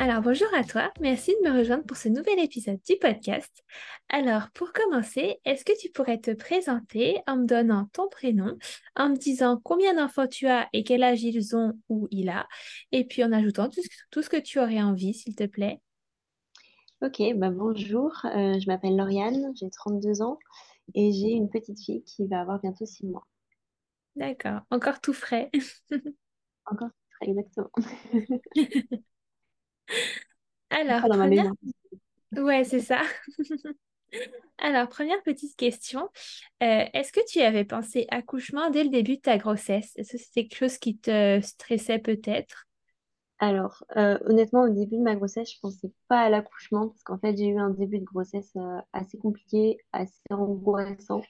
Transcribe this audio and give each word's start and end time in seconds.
alors 0.00 0.22
bonjour 0.22 0.48
à 0.54 0.64
toi, 0.64 0.90
merci 0.98 1.36
de 1.44 1.50
me 1.50 1.58
rejoindre 1.58 1.84
pour 1.84 1.98
ce 1.98 2.08
nouvel 2.08 2.38
épisode 2.38 2.80
du 2.88 2.96
podcast. 2.96 3.62
Alors 4.08 4.50
pour 4.54 4.72
commencer, 4.72 5.36
est-ce 5.44 5.62
que 5.62 5.78
tu 5.78 5.90
pourrais 5.90 6.16
te 6.16 6.30
présenter 6.30 7.18
en 7.26 7.36
me 7.36 7.44
donnant 7.44 7.86
ton 7.92 8.08
prénom, 8.08 8.56
en 8.96 9.10
me 9.10 9.16
disant 9.16 9.60
combien 9.62 9.92
d'enfants 9.92 10.26
tu 10.26 10.46
as 10.46 10.70
et 10.72 10.84
quel 10.84 11.02
âge 11.02 11.22
ils 11.22 11.54
ont 11.54 11.74
ou 11.90 12.08
il 12.10 12.30
a, 12.30 12.48
et 12.92 13.04
puis 13.04 13.22
en 13.22 13.30
ajoutant 13.30 13.68
tout 14.10 14.22
ce, 14.22 14.30
que 14.30 14.38
tu 14.38 14.58
aurais 14.58 14.80
envie, 14.80 15.12
s'il 15.12 15.36
te 15.36 15.44
plaît? 15.44 15.82
Ok, 17.02 17.20
bah 17.36 17.50
bonjour, 17.50 18.10
euh, 18.24 18.58
je 18.58 18.66
m'appelle 18.68 18.96
Lauriane, 18.96 19.52
j'ai 19.54 19.68
32 19.68 20.22
ans 20.22 20.38
et 20.94 21.12
j'ai 21.12 21.32
une 21.32 21.50
petite 21.50 21.78
fille 21.78 22.02
qui 22.04 22.26
va 22.26 22.40
avoir 22.40 22.58
bientôt 22.58 22.86
6 22.86 23.04
mois. 23.04 23.26
D'accord, 24.16 24.62
encore 24.70 25.02
tout 25.02 25.12
frais. 25.12 25.50
encore 26.64 26.88
tout 26.88 27.10
frais, 27.18 27.28
exactement. 27.28 27.70
Alors, 30.70 31.02
première... 31.02 31.52
Ouais, 32.36 32.62
c'est 32.62 32.80
ça. 32.80 33.02
Alors, 34.58 34.88
première 34.88 35.22
petite 35.22 35.56
question. 35.56 36.08
Euh, 36.62 36.84
est-ce 36.92 37.12
que 37.12 37.20
tu 37.26 37.40
avais 37.40 37.64
pensé 37.64 38.06
accouchement 38.10 38.70
dès 38.70 38.84
le 38.84 38.90
début 38.90 39.16
de 39.16 39.22
ta 39.22 39.38
grossesse? 39.38 39.92
Est-ce 39.96 40.12
que 40.12 40.18
c'était 40.18 40.46
quelque 40.46 40.58
chose 40.58 40.78
qui 40.78 40.98
te 40.98 41.40
stressait 41.40 41.98
peut-être? 41.98 42.66
Alors, 43.38 43.84
euh, 43.96 44.18
honnêtement, 44.26 44.64
au 44.64 44.68
début 44.68 44.98
de 44.98 45.02
ma 45.02 45.16
grossesse, 45.16 45.52
je 45.54 45.58
pensais 45.60 45.90
pas 46.08 46.20
à 46.20 46.28
l'accouchement 46.28 46.88
parce 46.88 47.02
qu'en 47.02 47.18
fait, 47.18 47.36
j'ai 47.36 47.46
eu 47.46 47.58
un 47.58 47.70
début 47.70 47.98
de 47.98 48.04
grossesse 48.04 48.52
euh, 48.56 48.80
assez 48.92 49.18
compliqué, 49.18 49.78
assez 49.92 50.20
angoissant. 50.30 51.22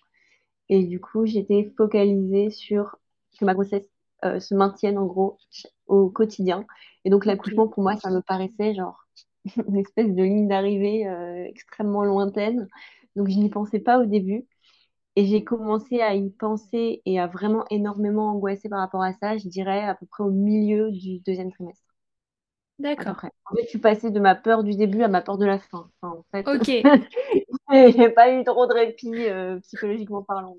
Et 0.68 0.84
du 0.84 1.00
coup, 1.00 1.24
j'étais 1.24 1.72
focalisée 1.76 2.50
sur 2.50 2.96
que 3.38 3.44
ma 3.44 3.54
grossesse 3.54 3.88
se 4.22 4.54
maintienne 4.54 4.98
en 4.98 5.06
gros 5.06 5.38
au 5.86 6.10
quotidien. 6.10 6.66
Et 7.04 7.10
donc, 7.10 7.24
l'accouchement, 7.24 7.68
pour 7.68 7.82
moi, 7.82 7.96
ça 7.96 8.10
me 8.10 8.20
paraissait 8.20 8.74
genre 8.74 9.04
une 9.68 9.76
espèce 9.76 10.08
de 10.14 10.22
ligne 10.22 10.48
d'arrivée 10.48 11.06
euh, 11.08 11.44
extrêmement 11.46 12.04
lointaine. 12.04 12.68
Donc, 13.16 13.28
je 13.28 13.38
n'y 13.38 13.48
pensais 13.48 13.80
pas 13.80 13.98
au 14.00 14.06
début. 14.06 14.46
Et 15.16 15.26
j'ai 15.26 15.42
commencé 15.44 16.00
à 16.00 16.14
y 16.14 16.30
penser 16.30 17.02
et 17.04 17.18
à 17.18 17.26
vraiment 17.26 17.64
énormément 17.70 18.30
angoisser 18.30 18.68
par 18.68 18.78
rapport 18.78 19.02
à 19.02 19.12
ça, 19.14 19.36
je 19.38 19.48
dirais 19.48 19.82
à 19.82 19.94
peu 19.94 20.06
près 20.06 20.22
au 20.22 20.30
milieu 20.30 20.90
du 20.92 21.18
deuxième 21.20 21.52
trimestre. 21.52 21.82
D'accord. 22.78 23.16
En 23.44 23.56
fait, 23.56 23.64
je 23.64 23.68
suis 23.68 23.78
passée 23.78 24.10
de 24.10 24.20
ma 24.20 24.34
peur 24.34 24.64
du 24.64 24.74
début 24.74 25.02
à 25.02 25.08
ma 25.08 25.20
peur 25.20 25.36
de 25.36 25.44
la 25.44 25.58
fin. 25.58 25.90
en 26.02 26.24
fait, 26.32 26.48
ok. 26.48 26.64
j'ai 27.72 28.08
pas 28.10 28.32
eu 28.32 28.44
trop 28.44 28.66
de 28.66 28.72
répit 28.72 29.26
euh, 29.28 29.58
psychologiquement 29.60 30.22
parlant. 30.22 30.56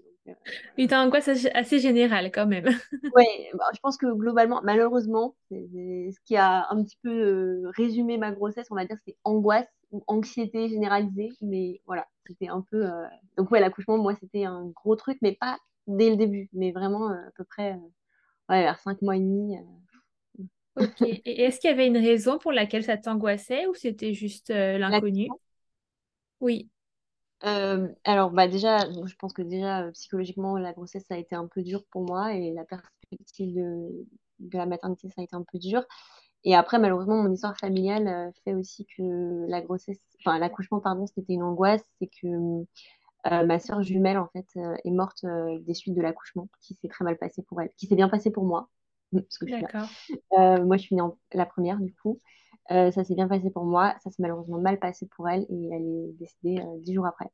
T'as 0.87 1.03
angoisse 1.03 1.29
assez 1.53 1.79
générale 1.79 2.31
quand 2.31 2.47
même. 2.47 2.65
oui, 3.15 3.25
bah, 3.53 3.65
je 3.73 3.79
pense 3.79 3.97
que 3.97 4.11
globalement, 4.13 4.61
malheureusement, 4.63 5.35
ce 5.49 6.19
qui 6.25 6.35
a 6.35 6.67
un 6.69 6.83
petit 6.83 6.97
peu 7.01 7.09
euh, 7.09 7.71
résumé 7.75 8.17
ma 8.17 8.31
grossesse, 8.31 8.67
on 8.71 8.75
va 8.75 8.85
dire, 8.85 8.97
c'est 9.05 9.17
angoisse 9.23 9.67
ou 9.91 10.03
anxiété 10.07 10.69
généralisée. 10.69 11.31
Mais 11.41 11.81
voilà, 11.85 12.07
c'était 12.27 12.49
un 12.49 12.61
peu. 12.69 12.85
Euh, 12.85 13.05
donc, 13.37 13.51
ouais, 13.51 13.59
l'accouchement, 13.59 13.97
moi, 13.97 14.15
c'était 14.19 14.45
un 14.45 14.67
gros 14.67 14.95
truc, 14.95 15.17
mais 15.21 15.33
pas 15.33 15.57
dès 15.87 16.09
le 16.09 16.15
début, 16.15 16.49
mais 16.53 16.71
vraiment 16.71 17.09
euh, 17.09 17.15
à 17.15 17.31
peu 17.35 17.43
près 17.43 17.77
vers 18.49 18.79
cinq 18.79 19.01
mois 19.01 19.15
et 19.15 19.19
demi. 19.19 19.55
Ok. 20.75 21.01
Et 21.01 21.43
est-ce 21.43 21.59
qu'il 21.59 21.69
y 21.69 21.73
avait 21.73 21.87
une 21.87 21.97
raison 21.97 22.37
pour 22.37 22.51
laquelle 22.51 22.83
ça 22.83 22.97
t'angoissait 22.97 23.65
ou 23.67 23.73
c'était 23.73 24.13
juste 24.13 24.49
l'inconnu? 24.49 25.27
Oui. 26.39 26.69
Euh, 27.43 27.87
alors, 28.03 28.31
bah 28.31 28.47
déjà, 28.47 28.79
je 28.79 29.15
pense 29.15 29.33
que 29.33 29.41
déjà, 29.41 29.83
euh, 29.83 29.91
psychologiquement, 29.91 30.57
la 30.57 30.73
grossesse, 30.73 31.05
ça 31.07 31.15
a 31.15 31.17
été 31.17 31.35
un 31.35 31.47
peu 31.47 31.61
dur 31.63 31.83
pour 31.91 32.03
moi 32.05 32.33
et 32.33 32.53
la 32.53 32.65
perspective 32.65 33.55
de, 33.55 34.05
de 34.39 34.57
la 34.57 34.65
maternité, 34.65 35.09
ça 35.09 35.21
a 35.21 35.23
été 35.23 35.35
un 35.35 35.43
peu 35.43 35.57
dur. 35.57 35.83
Et 36.43 36.55
après, 36.55 36.79
malheureusement, 36.79 37.21
mon 37.21 37.31
histoire 37.31 37.57
familiale 37.57 38.07
euh, 38.07 38.31
fait 38.43 38.53
aussi 38.53 38.85
que 38.97 39.45
la 39.47 39.61
grossesse, 39.61 39.99
enfin, 40.19 40.39
l'accouchement, 40.39 40.79
pardon, 40.79 41.05
c'était 41.07 41.33
une 41.33 41.43
angoisse. 41.43 41.83
C'est 41.99 42.09
que 42.21 42.65
ma 43.45 43.59
sœur 43.59 43.83
jumelle, 43.83 44.17
en 44.17 44.27
fait, 44.33 44.47
est 44.83 44.89
morte 44.89 45.23
des 45.61 45.75
suites 45.75 45.93
de 45.93 46.01
l'accouchement, 46.01 46.49
qui 46.59 46.73
s'est 46.73 46.87
très 46.87 47.05
mal 47.05 47.17
passé 47.17 47.43
pour 47.43 47.61
elle, 47.61 47.69
qui 47.77 47.85
s'est 47.85 47.95
bien 47.95 48.09
passé 48.09 48.31
pour 48.31 48.45
moi, 48.45 48.69
parce 49.13 49.37
que 49.37 49.47
je 49.47 49.53
suis 49.53 49.65
là. 50.31 50.59
moi, 50.63 50.77
je 50.77 50.81
suis 50.81 50.95
née 50.95 51.01
en, 51.01 51.15
la 51.33 51.45
première, 51.45 51.77
du 51.77 51.93
coup. 51.93 52.19
Euh, 52.69 52.91
ça 52.91 53.03
s'est 53.03 53.15
bien 53.15 53.27
passé 53.27 53.49
pour 53.49 53.65
moi, 53.65 53.95
ça 54.03 54.11
s'est 54.11 54.21
malheureusement 54.21 54.59
mal 54.59 54.79
passé 54.79 55.07
pour 55.15 55.27
elle 55.27 55.45
et 55.49 55.69
elle 55.73 55.83
est 55.83 56.13
décédée 56.19 56.61
euh, 56.61 56.77
dix 56.79 56.93
jours 56.93 57.07
après. 57.07 57.31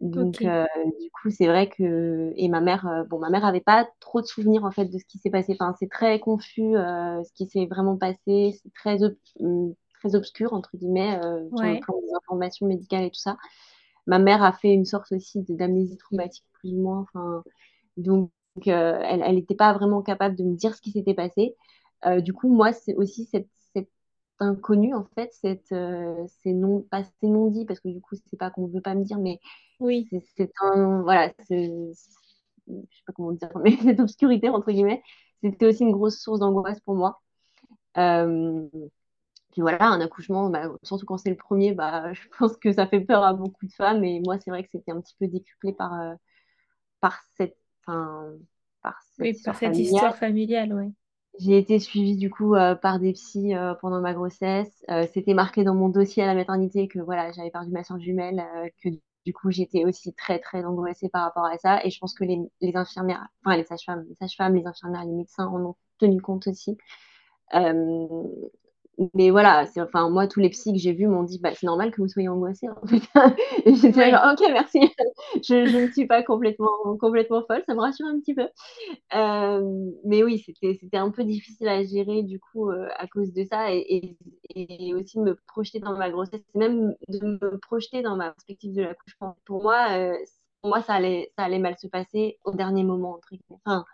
Donc, 0.00 0.42
euh, 0.42 0.64
du 1.00 1.10
coup, 1.10 1.30
c'est 1.30 1.46
vrai 1.46 1.68
que. 1.68 2.32
Et 2.36 2.48
ma 2.48 2.60
mère, 2.60 3.04
bon, 3.08 3.20
ma 3.20 3.30
mère 3.30 3.44
avait 3.44 3.60
pas 3.60 3.88
trop 4.00 4.20
de 4.20 4.26
souvenirs 4.26 4.64
en 4.64 4.72
fait 4.72 4.86
de 4.86 4.98
ce 4.98 5.04
qui 5.04 5.18
s'est 5.18 5.30
passé. 5.30 5.56
Enfin, 5.58 5.72
c'est 5.78 5.88
très 5.88 6.18
confus 6.18 6.72
ce 6.72 7.32
qui 7.34 7.46
s'est 7.46 7.66
vraiment 7.66 7.96
passé. 7.96 8.58
C'est 8.60 8.72
très, 8.74 8.98
hum, 9.38 9.72
très 10.00 10.16
obscur, 10.16 10.52
entre 10.52 10.76
guillemets, 10.76 11.20
sur 11.20 11.64
le 11.64 11.80
plan 11.80 11.94
des 12.00 12.12
informations 12.12 12.66
médicales 12.66 13.04
et 13.04 13.10
tout 13.10 13.20
ça. 13.20 13.36
Ma 14.08 14.18
mère 14.18 14.42
a 14.42 14.52
fait 14.52 14.72
une 14.72 14.84
sorte 14.84 15.12
aussi 15.12 15.44
d'amnésie 15.48 15.96
traumatique, 15.96 16.44
plus 16.54 16.74
ou 16.74 16.82
moins. 16.82 17.02
Enfin, 17.02 17.44
donc, 17.96 18.32
elle 18.66 19.34
n'était 19.36 19.54
pas 19.54 19.74
vraiment 19.74 20.02
capable 20.02 20.34
de 20.34 20.42
me 20.42 20.56
dire 20.56 20.74
ce 20.74 20.80
qui 20.80 20.90
s'était 20.90 21.14
passé. 21.14 21.54
du 22.18 22.32
coup, 22.32 22.52
moi, 22.52 22.72
c'est 22.72 22.96
aussi 22.96 23.26
cette 23.26 23.46
inconnu 24.44 24.94
en 24.94 25.04
fait 25.14 25.32
cette 25.32 25.72
euh, 25.72 26.14
c'est 26.42 26.52
non 26.52 26.82
pas 26.82 27.02
c'est 27.04 27.26
non 27.26 27.48
dit 27.48 27.64
parce 27.64 27.80
que 27.80 27.88
du 27.88 28.00
coup 28.00 28.16
c'est 28.30 28.36
pas 28.36 28.50
qu'on 28.50 28.66
veut 28.66 28.80
pas 28.80 28.94
me 28.94 29.04
dire 29.04 29.18
mais 29.18 29.40
oui. 29.80 30.08
c'est 30.36 30.52
un 30.60 31.02
voilà 31.02 31.32
je 31.50 31.92
sais 31.94 33.02
pas 33.06 33.12
comment 33.14 33.32
dire 33.32 33.50
mais 33.62 33.76
cette 33.82 34.00
obscurité 34.00 34.48
entre 34.48 34.70
guillemets 34.70 35.02
c'était 35.42 35.66
aussi 35.66 35.82
une 35.82 35.92
grosse 35.92 36.18
source 36.18 36.40
d'angoisse 36.40 36.80
pour 36.80 36.94
moi. 36.94 37.20
Euh, 37.98 38.66
puis 39.52 39.60
voilà 39.60 39.86
un 39.86 40.00
accouchement 40.00 40.50
bah, 40.50 40.68
surtout 40.82 41.06
quand 41.06 41.18
c'est 41.18 41.30
le 41.30 41.36
premier 41.36 41.74
bah 41.74 42.12
je 42.14 42.22
pense 42.38 42.56
que 42.56 42.72
ça 42.72 42.86
fait 42.86 43.00
peur 43.00 43.22
à 43.22 43.34
beaucoup 43.34 43.66
de 43.66 43.72
femmes 43.72 44.02
et 44.04 44.20
moi 44.20 44.38
c'est 44.38 44.50
vrai 44.50 44.64
que 44.64 44.70
c'était 44.72 44.92
un 44.92 45.00
petit 45.00 45.14
peu 45.18 45.28
décuplé 45.28 45.72
par 45.72 46.00
euh, 46.00 46.14
par 47.00 47.22
cette 47.36 47.56
par 47.86 49.00
cette, 49.16 49.42
par 49.44 49.56
cette 49.56 49.76
histoire 49.76 50.16
familiale 50.16 50.72
ouais 50.72 50.90
j'ai 51.38 51.58
été 51.58 51.78
suivie 51.78 52.16
du 52.16 52.30
coup 52.30 52.54
euh, 52.54 52.74
par 52.74 52.98
des 52.98 53.12
psys 53.12 53.54
euh, 53.54 53.74
pendant 53.74 54.00
ma 54.00 54.14
grossesse. 54.14 54.84
Euh, 54.90 55.06
c'était 55.12 55.34
marqué 55.34 55.64
dans 55.64 55.74
mon 55.74 55.88
dossier 55.88 56.22
à 56.22 56.26
la 56.26 56.34
maternité 56.34 56.88
que 56.88 57.00
voilà, 57.00 57.32
j'avais 57.32 57.50
perdu 57.50 57.70
ma 57.70 57.84
soeur 57.84 57.98
jumelle, 58.00 58.42
que 58.82 58.88
du 59.26 59.32
coup 59.32 59.50
j'étais 59.50 59.84
aussi 59.84 60.14
très 60.14 60.38
très 60.38 60.64
angoissée 60.64 61.08
par 61.08 61.24
rapport 61.24 61.46
à 61.46 61.58
ça. 61.58 61.84
Et 61.84 61.90
je 61.90 61.98
pense 61.98 62.14
que 62.14 62.24
les, 62.24 62.38
les 62.60 62.76
infirmières, 62.76 63.26
enfin 63.44 63.56
les 63.56 63.64
sages-femmes, 63.64 64.04
les 64.08 64.14
sages-femmes, 64.14 64.54
les 64.54 64.66
infirmières, 64.66 65.04
les 65.04 65.12
médecins 65.12 65.46
en 65.46 65.60
ont 65.64 65.76
tenu 65.98 66.20
compte 66.20 66.46
aussi 66.46 66.76
mais 69.14 69.30
voilà, 69.30 69.66
enfin 69.78 70.08
moi 70.10 70.26
tous 70.28 70.40
les 70.40 70.50
psys 70.50 70.72
que 70.72 70.78
j'ai 70.78 70.92
vus 70.92 71.06
m'ont 71.06 71.22
dit 71.22 71.38
bah 71.38 71.50
c'est 71.54 71.66
normal 71.66 71.90
que 71.90 72.00
vous 72.00 72.08
soyez 72.08 72.28
angoissée 72.28 72.68
en 72.68 72.86
fait. 72.86 73.02
et 73.66 73.74
j'étais 73.74 74.10
genre 74.10 74.32
ok 74.32 74.46
merci, 74.52 74.80
je, 75.36 75.66
je 75.66 75.78
ne 75.78 75.90
suis 75.90 76.06
pas 76.06 76.22
complètement 76.22 76.96
complètement 77.00 77.42
folle, 77.46 77.62
ça 77.66 77.74
me 77.74 77.80
rassure 77.80 78.06
un 78.06 78.18
petit 78.20 78.34
peu. 78.34 78.48
Euh, 79.14 79.90
mais 80.04 80.22
oui 80.22 80.38
c'était 80.44 80.78
c'était 80.80 80.96
un 80.96 81.10
peu 81.10 81.24
difficile 81.24 81.68
à 81.68 81.82
gérer 81.84 82.22
du 82.22 82.38
coup 82.40 82.70
euh, 82.70 82.88
à 82.96 83.06
cause 83.08 83.32
de 83.32 83.44
ça 83.44 83.72
et, 83.74 84.16
et, 84.54 84.94
aussi 84.94 85.18
de 85.18 85.22
me 85.22 85.36
projeter 85.46 85.80
dans 85.80 85.96
ma 85.96 86.10
grossesse, 86.10 86.42
même 86.54 86.94
de 87.08 87.24
me 87.24 87.58
projeter 87.58 88.02
dans 88.02 88.16
ma 88.16 88.30
perspective 88.32 88.74
de 88.74 88.82
l'accouchement. 88.82 89.36
Pour 89.44 89.62
moi 89.62 89.88
euh, 89.98 90.16
pour 90.60 90.70
moi 90.70 90.82
ça 90.82 90.94
allait 90.94 91.32
ça 91.36 91.44
allait 91.44 91.58
mal 91.58 91.76
se 91.78 91.88
passer 91.88 92.38
au 92.44 92.52
dernier 92.52 92.84
moment 92.84 93.14
entre 93.14 93.28
guillemets. 93.30 93.60
Enfin, 93.64 93.84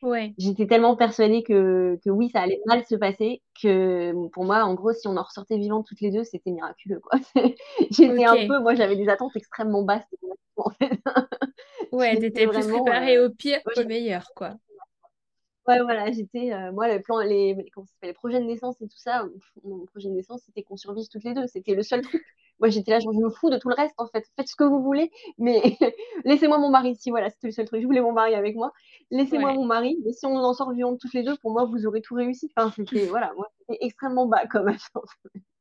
Ouais. 0.00 0.32
J'étais 0.38 0.66
tellement 0.66 0.94
persuadée 0.94 1.42
que, 1.42 1.98
que 2.04 2.10
oui, 2.10 2.30
ça 2.30 2.40
allait 2.40 2.60
mal 2.66 2.84
se 2.84 2.94
passer 2.94 3.42
que 3.60 4.12
pour 4.28 4.44
moi, 4.44 4.62
en 4.64 4.74
gros, 4.74 4.92
si 4.92 5.08
on 5.08 5.16
en 5.16 5.22
ressortait 5.22 5.58
vivantes 5.58 5.86
toutes 5.86 6.00
les 6.00 6.12
deux, 6.12 6.24
c'était 6.24 6.52
miraculeux. 6.52 7.00
Quoi. 7.00 7.18
J'étais 7.90 8.24
un 8.24 8.46
peu, 8.46 8.60
moi, 8.60 8.74
j'avais 8.74 8.96
des 8.96 9.08
attentes 9.08 9.34
extrêmement 9.34 9.82
basses. 9.82 10.06
En 10.56 10.70
fait. 10.70 10.90
Ouais, 11.90 12.18
t'étais 12.18 12.46
plus 12.46 12.66
préparée 12.66 13.16
euh, 13.16 13.28
au 13.28 13.30
pire 13.30 13.60
qu'au 13.64 13.84
meilleur, 13.84 14.30
quoi. 14.34 14.54
Ouais, 15.66 15.80
voilà, 15.80 16.10
j'étais, 16.12 16.52
euh, 16.52 16.72
moi, 16.72 16.92
le 16.92 17.00
plan, 17.00 17.20
les, 17.20 17.56
les 18.02 18.12
projets 18.12 18.40
de 18.40 18.44
naissance 18.44 18.80
et 18.80 18.88
tout 18.88 18.98
ça, 18.98 19.24
mon 19.64 19.84
projet 19.86 20.08
de 20.08 20.14
naissance, 20.14 20.42
c'était 20.44 20.62
qu'on 20.62 20.76
survive 20.76 21.08
toutes 21.08 21.24
les 21.24 21.34
deux. 21.34 21.46
C'était 21.46 21.74
le 21.74 21.82
seul 21.82 22.02
truc. 22.02 22.22
Moi, 22.60 22.68
j'étais 22.70 22.90
là, 22.90 23.00
je 23.00 23.08
me 23.08 23.30
fous 23.30 23.50
de 23.50 23.58
tout 23.58 23.68
le 23.68 23.74
reste, 23.74 23.94
en 23.98 24.06
fait. 24.06 24.24
Faites 24.36 24.48
ce 24.48 24.56
que 24.56 24.64
vous 24.64 24.82
voulez, 24.82 25.10
mais 25.38 25.60
laissez-moi 26.24 26.58
mon 26.58 26.70
mari. 26.70 26.96
Si, 26.96 27.10
voilà, 27.10 27.30
c'était 27.30 27.48
le 27.48 27.52
seul 27.52 27.66
truc. 27.66 27.80
Je 27.80 27.86
voulais 27.86 28.00
mon 28.00 28.12
mari 28.12 28.34
avec 28.34 28.56
moi. 28.56 28.72
Laissez-moi 29.10 29.52
mon 29.54 29.64
mari. 29.64 29.98
Mais 30.04 30.12
si 30.12 30.26
on 30.26 30.36
en 30.36 30.54
sort 30.54 30.72
vivante 30.72 30.98
toutes 31.00 31.14
les 31.14 31.22
deux, 31.22 31.36
pour 31.36 31.52
moi, 31.52 31.64
vous 31.64 31.86
aurez 31.86 32.00
tout 32.00 32.14
réussi. 32.14 32.50
Enfin, 32.56 32.72
c'était, 32.74 33.06
voilà, 33.06 33.32
moi, 33.36 33.48
c'était 33.58 33.78
extrêmement 33.84 34.26
bas 34.26 34.46
comme 34.46 34.68
attente. 34.68 35.08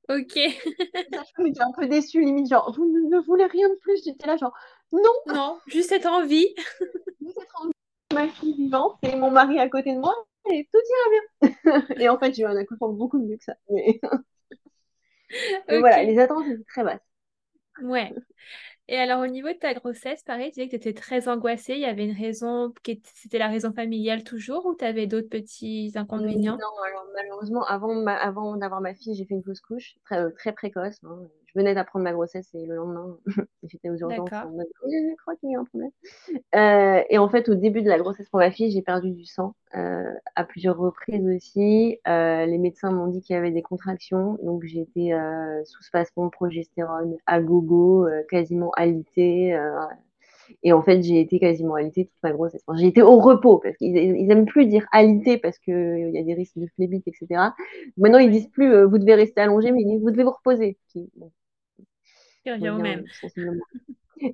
Ok. 0.10 0.38
était 1.46 1.62
un 1.62 1.72
peu 1.74 1.88
déçue, 1.88 2.22
limite, 2.22 2.50
genre, 2.50 2.74
vous 2.76 2.86
ne, 2.86 3.20
voulez 3.20 3.46
rien 3.46 3.68
de 3.70 3.76
plus 3.76 4.02
J'étais 4.04 4.28
là, 4.28 4.38
genre, 4.38 4.54
non 4.92 5.02
Non, 5.28 5.58
juste 5.68 5.92
être 5.92 6.08
en 6.08 6.26
vie. 6.26 6.48
juste 7.22 7.38
être 7.38 7.62
en 7.62 7.68
vie, 7.68 7.74
ma 8.14 8.28
fille 8.30 8.56
vivante 8.56 8.98
et 9.04 9.16
mon 9.18 9.32
mari 9.32 9.60
à 9.60 9.68
côté 9.68 9.94
de 9.94 10.00
moi, 10.00 10.16
et 10.50 10.68
tout 10.72 10.80
ira 10.80 11.82
bien. 11.90 11.98
et 11.98 12.08
en 12.08 12.18
fait, 12.18 12.34
j'ai 12.34 12.44
eu 12.44 12.46
un 12.46 12.56
accouchement 12.56 12.90
beaucoup 12.90 13.20
mieux 13.20 13.36
que 13.36 13.44
ça. 13.44 13.56
Mais, 13.70 14.00
voilà, 15.70 16.04
les 16.04 16.20
attentes 16.20 16.46
étaient 16.48 16.64
très 16.64 16.84
basses. 16.84 17.02
Ouais. 17.82 18.14
Et 18.90 18.98
alors, 18.98 19.22
au 19.22 19.28
niveau 19.28 19.50
de 19.50 19.54
ta 19.54 19.74
grossesse, 19.74 20.24
pareil, 20.24 20.52
tu 20.52 20.62
disais 20.62 20.68
que 20.68 20.72
tu 20.72 20.90
étais 20.90 20.94
très 20.94 21.28
angoissée. 21.28 21.74
Il 21.74 21.82
y 21.82 21.86
avait 21.86 22.06
une 22.06 22.18
raison, 22.18 22.74
c'était 23.14 23.38
la 23.38 23.50
raison 23.50 23.74
familiale 23.74 24.24
toujours 24.24 24.66
ou 24.66 24.76
tu 24.76 24.86
avais 24.86 25.08
d'autres 25.08 25.28
petits 25.28 25.92
inconvénients? 25.96 26.58
Non, 26.58 26.84
alors 26.86 27.06
malheureusement, 27.14 27.64
avant, 27.66 28.06
avant 28.06 28.56
d'avoir 28.56 28.80
ma 28.80 28.94
fille, 28.96 29.14
j'ai 29.14 29.26
fait 29.26 29.34
une 29.34 29.44
fausse 29.44 29.60
couche, 29.60 29.96
très, 30.06 30.20
euh, 30.20 30.30
très 30.32 30.54
précoce. 30.54 31.00
Hein. 31.04 31.28
Je 31.48 31.60
venais 31.60 31.74
d'apprendre 31.74 32.04
ma 32.04 32.14
grossesse 32.14 32.54
et 32.54 32.66
le 32.66 32.76
lendemain, 32.76 33.18
j'étais 33.64 33.90
aux 33.90 33.96
urgences 33.96 34.32
en 34.34 34.50
mode 34.50 34.68
je 34.84 35.16
crois 35.22 35.36
qu'il 35.38 35.52
y 35.52 35.56
a 35.56 35.60
un 35.60 35.66
problème. 35.66 35.92
Euh, 36.56 37.04
et 37.10 37.18
en 37.18 37.30
fait, 37.30 37.50
au 37.50 37.56
début 37.56 37.82
de 37.82 37.90
la 37.90 37.98
grossesse 37.98 38.30
pour 38.30 38.40
ma 38.40 38.52
fille, 38.52 38.72
j'ai 38.72 38.82
perdu 38.82 39.12
du 39.12 39.26
sang 39.26 39.56
euh, 39.76 40.14
à 40.36 40.44
plusieurs 40.44 40.78
reprises 40.78 41.26
aussi. 41.26 42.00
les 42.06 42.58
médecins 42.58 42.92
m'ont 42.92 43.08
dit 43.08 43.22
qu'il 43.22 43.36
y 43.36 43.38
avait 43.38 43.52
des 43.52 43.62
contractions, 43.62 44.38
donc 44.44 44.64
j'ai 44.66 44.82
été 44.82 45.18
sous 45.66 45.84
spasme 45.84 46.30
progestérone 46.30 47.18
à 47.26 47.42
gogo, 47.42 48.08
quasiment 48.30 48.72
alité. 48.72 49.58
Euh, 50.50 50.54
et 50.64 50.74
en 50.74 50.82
fait, 50.82 51.02
j'ai 51.02 51.20
été 51.20 51.40
quasiment 51.40 51.76
alité 51.76 52.06
toute 52.06 52.24
ma 52.24 52.32
grossesse. 52.32 52.64
j'ai 52.76 52.88
été 52.88 53.02
au 53.02 53.20
repos 53.20 53.60
parce 53.60 53.78
qu'ils 53.78 53.96
ils 53.96 54.32
aiment 54.32 54.46
plus 54.46 54.66
dire 54.66 54.86
alité 54.92 55.38
parce 55.38 55.58
qu'il 55.60 56.12
y 56.14 56.18
a 56.18 56.24
des 56.24 56.34
risques 56.34 56.58
de 56.58 56.68
phlébite, 56.76 57.08
etc. 57.08 57.54
Maintenant, 57.98 58.20
ils 58.20 58.32
disent 58.32 58.50
plus 58.50 58.72
euh, 58.72 58.86
vous 58.86 58.98
devez 58.98 59.16
rester 59.16 59.42
allongé, 59.42 59.72
mais 59.72 59.82
ils 59.82 59.90
disent 59.90 60.02
vous 60.02 60.12
devez 60.12 60.24
vous 60.24 60.32
reposer. 60.32 60.78
bon, 61.16 61.32
au 62.46 62.78
même. 62.78 63.06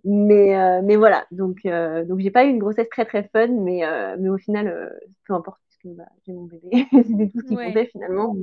Mais, 0.06 0.56
euh, 0.58 0.82
mais 0.82 0.96
voilà, 0.96 1.26
donc, 1.32 1.58
donc 1.66 2.20
j'ai 2.20 2.32
pas 2.32 2.46
eu 2.46 2.50
une 2.50 2.58
grossesse 2.60 2.88
très 2.88 3.04
très 3.04 3.28
fun, 3.34 3.48
mais, 3.48 3.82
mais 4.18 4.30
au 4.30 4.38
final, 4.38 4.98
peu 5.28 5.34
importe, 5.34 5.60
puisque 5.68 5.94
bah, 5.98 6.08
j'ai 6.26 6.32
mon 6.32 6.46
bébé, 6.46 6.70
c'était 6.92 7.28
tout 7.28 7.42
ce 7.42 7.48
qui 7.48 7.56
comptait 7.56 7.88
finalement. 7.88 8.34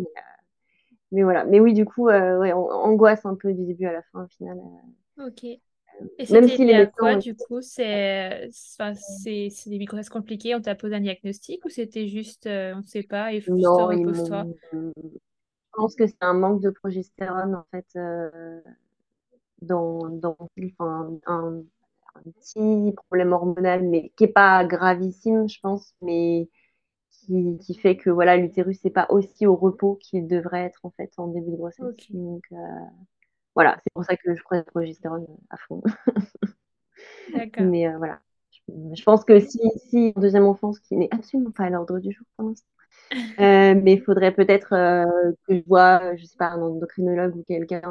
Mais, 1.12 1.22
voilà, 1.22 1.46
mais 1.46 1.58
oui, 1.58 1.72
du 1.72 1.86
coup, 1.86 2.08
ouais, 2.08 2.52
angoisse 2.52 3.24
un 3.24 3.36
peu 3.36 3.54
du 3.54 3.64
début 3.64 3.86
à 3.86 3.92
la 3.92 4.02
fin, 4.12 4.24
au 4.24 4.28
final. 4.28 4.58
Ok. 5.16 5.46
Et 6.18 6.32
Même 6.32 6.48
si 6.48 6.64
les 6.64 6.88
quoi, 6.96 7.16
du 7.16 7.34
coup, 7.34 7.60
c'est 7.60 8.48
des 9.24 9.84
grossesses 9.84 10.08
compliquées, 10.08 10.54
on 10.54 10.60
t'a 10.60 10.74
posé 10.74 10.94
un 10.94 11.00
diagnostic 11.00 11.64
ou 11.64 11.68
c'était 11.68 12.06
juste, 12.06 12.46
euh, 12.46 12.74
on 12.74 12.78
ne 12.78 12.86
sait 12.86 13.02
pas, 13.02 13.32
et 13.32 13.40
juste 13.40 13.50
repose-toi 13.50 14.44
Je 14.72 15.02
pense 15.72 15.94
que 15.94 16.06
c'est 16.06 16.22
un 16.22 16.34
manque 16.34 16.62
de 16.62 16.70
progestérone, 16.70 17.54
en 17.54 17.64
fait, 17.70 17.86
euh, 17.96 18.60
dans, 19.62 20.08
dans 20.08 20.36
enfin, 20.78 21.18
un, 21.26 21.62
petit 22.24 22.92
problème 22.94 23.32
hormonal, 23.32 23.82
mais 23.82 24.12
qui 24.16 24.24
n'est 24.24 24.32
pas 24.32 24.64
gravissime, 24.64 25.48
je 25.48 25.60
pense, 25.60 25.94
mais 26.02 26.48
qui, 27.10 27.58
qui 27.58 27.74
fait 27.74 27.96
que 27.96 28.10
voilà 28.10 28.36
l'utérus 28.36 28.82
n'est 28.84 28.90
pas 28.90 29.06
aussi 29.10 29.46
au 29.46 29.56
repos 29.56 29.96
qu'il 30.00 30.26
devrait 30.26 30.64
être, 30.64 30.80
en 30.84 30.90
fait, 30.90 31.12
en 31.16 31.28
début 31.28 31.52
de 31.52 31.56
grossesse. 31.56 32.10
Donc, 32.10 32.44
euh, 32.52 32.56
voilà, 33.60 33.76
c'est 33.82 33.92
pour 33.92 34.04
ça 34.06 34.16
que 34.16 34.34
je 34.34 34.42
prends 34.42 34.56
la 34.56 34.62
progestérone 34.62 35.26
à 35.50 35.58
fond. 35.58 35.82
D'accord. 37.34 37.66
Mais 37.66 37.86
euh, 37.86 37.98
voilà. 37.98 38.18
Je, 38.94 39.02
pense 39.02 39.22
que 39.22 39.38
si, 39.38 39.60
si 39.90 40.14
deuxième 40.16 40.46
enfance 40.46 40.80
qui 40.80 40.96
n'est 40.96 41.10
absolument 41.10 41.50
pas 41.50 41.64
à 41.64 41.68
l'ordre 41.68 41.98
du 41.98 42.10
jour 42.10 42.24
pour 42.36 42.48
l'instant, 42.48 42.66
euh, 43.38 43.74
mais 43.74 43.92
il 43.92 44.02
faudrait 44.02 44.32
peut-être 44.32 44.72
euh, 44.72 45.32
que 45.46 45.56
je 45.56 45.62
vois, 45.66 46.16
je 46.16 46.24
sais 46.24 46.38
pas, 46.38 46.52
un 46.52 46.62
endocrinologue 46.62 47.36
ou 47.36 47.44
quelqu'un 47.46 47.82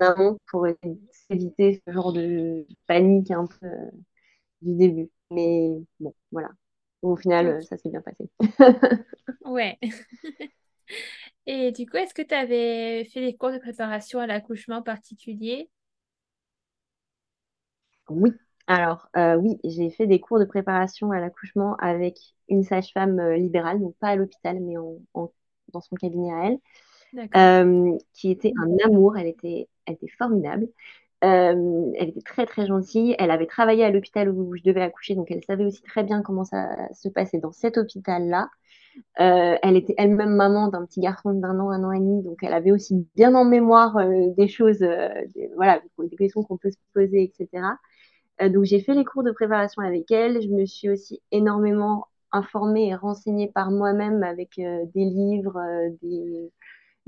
en 0.00 0.04
amont 0.04 0.36
pour 0.48 0.66
éviter 1.30 1.80
ce 1.86 1.92
genre 1.92 2.12
de 2.12 2.66
panique 2.88 3.30
un 3.30 3.46
peu 3.46 3.68
du 4.62 4.74
début. 4.74 5.10
Mais 5.30 5.78
bon, 6.00 6.12
voilà. 6.32 6.50
Au 7.02 7.14
final, 7.14 7.62
ça 7.62 7.76
s'est 7.76 7.90
bien 7.90 8.02
passé. 8.02 8.28
ouais. 9.44 9.78
Et 11.48 11.72
du 11.72 11.84
coup, 11.84 11.96
est-ce 11.96 12.14
que 12.14 12.22
tu 12.22 12.32
avais 12.34 13.04
fait 13.06 13.20
des 13.20 13.36
cours 13.36 13.50
de 13.50 13.58
préparation 13.58 14.20
à 14.20 14.28
l'accouchement 14.28 14.82
particulier? 14.82 15.68
Oui. 18.08 18.30
Alors, 18.66 19.08
euh, 19.16 19.36
oui, 19.36 19.58
j'ai 19.64 19.90
fait 19.90 20.06
des 20.06 20.20
cours 20.20 20.38
de 20.38 20.44
préparation 20.44 21.10
à 21.10 21.20
l'accouchement 21.20 21.76
avec 21.76 22.18
une 22.48 22.62
sage-femme 22.64 23.18
euh, 23.18 23.36
libérale, 23.36 23.80
donc 23.80 23.96
pas 23.98 24.08
à 24.08 24.16
l'hôpital, 24.16 24.60
mais 24.60 24.74
dans 25.72 25.80
son 25.80 25.96
cabinet 25.96 26.32
à 26.32 26.46
elle, 26.46 26.58
euh, 27.36 27.98
qui 28.14 28.30
était 28.30 28.52
un 28.58 28.76
amour. 28.86 29.16
Elle 29.16 29.28
était, 29.28 29.68
elle 29.86 29.94
était 29.94 30.08
formidable. 30.18 30.68
elle 31.22 32.08
était 32.10 32.22
très 32.22 32.46
très 32.46 32.66
gentille. 32.66 33.16
Elle 33.18 33.30
avait 33.30 33.46
travaillé 33.46 33.84
à 33.84 33.90
l'hôpital 33.90 34.30
où 34.30 34.56
je 34.56 34.62
devais 34.62 34.82
accoucher, 34.82 35.14
donc 35.14 35.30
elle 35.30 35.44
savait 35.44 35.64
aussi 35.64 35.82
très 35.82 36.04
bien 36.04 36.22
comment 36.22 36.44
ça 36.44 36.92
se 36.94 37.08
passait 37.08 37.38
dans 37.40 37.52
cet 37.52 37.78
hôpital-là. 37.78 38.50
Euh, 39.20 39.56
elle 39.62 39.76
était 39.76 39.94
elle-même 39.98 40.34
maman 40.34 40.68
d'un 40.68 40.84
petit 40.86 41.00
garçon 41.00 41.32
d'un 41.32 41.58
an, 41.58 41.70
un 41.70 41.82
an 41.82 41.92
et 41.92 41.98
demi, 41.98 42.22
donc 42.22 42.38
elle 42.42 42.52
avait 42.52 42.70
aussi 42.70 43.06
bien 43.16 43.34
en 43.34 43.44
mémoire 43.44 43.96
euh, 43.96 44.28
des 44.36 44.46
choses, 44.48 44.82
euh, 44.82 45.08
voilà, 45.56 45.80
des 45.98 46.16
questions 46.16 46.42
qu'on 46.44 46.56
peut 46.56 46.70
se 46.70 46.76
poser, 46.94 47.24
etc. 47.24 47.64
donc 48.50 48.64
j'ai 48.64 48.80
fait 48.80 48.94
les 48.94 49.04
cours 49.04 49.24
de 49.24 49.32
préparation 49.32 49.82
avec 49.82 50.10
elle. 50.12 50.40
Je 50.40 50.48
me 50.48 50.64
suis 50.66 50.88
aussi 50.88 51.20
énormément 51.32 52.06
informée 52.30 52.88
et 52.88 52.94
renseignée 52.94 53.50
par 53.52 53.72
moi-même 53.72 54.22
avec 54.22 54.50
des 54.56 55.04
livres, 55.04 55.60
des, 56.02 56.52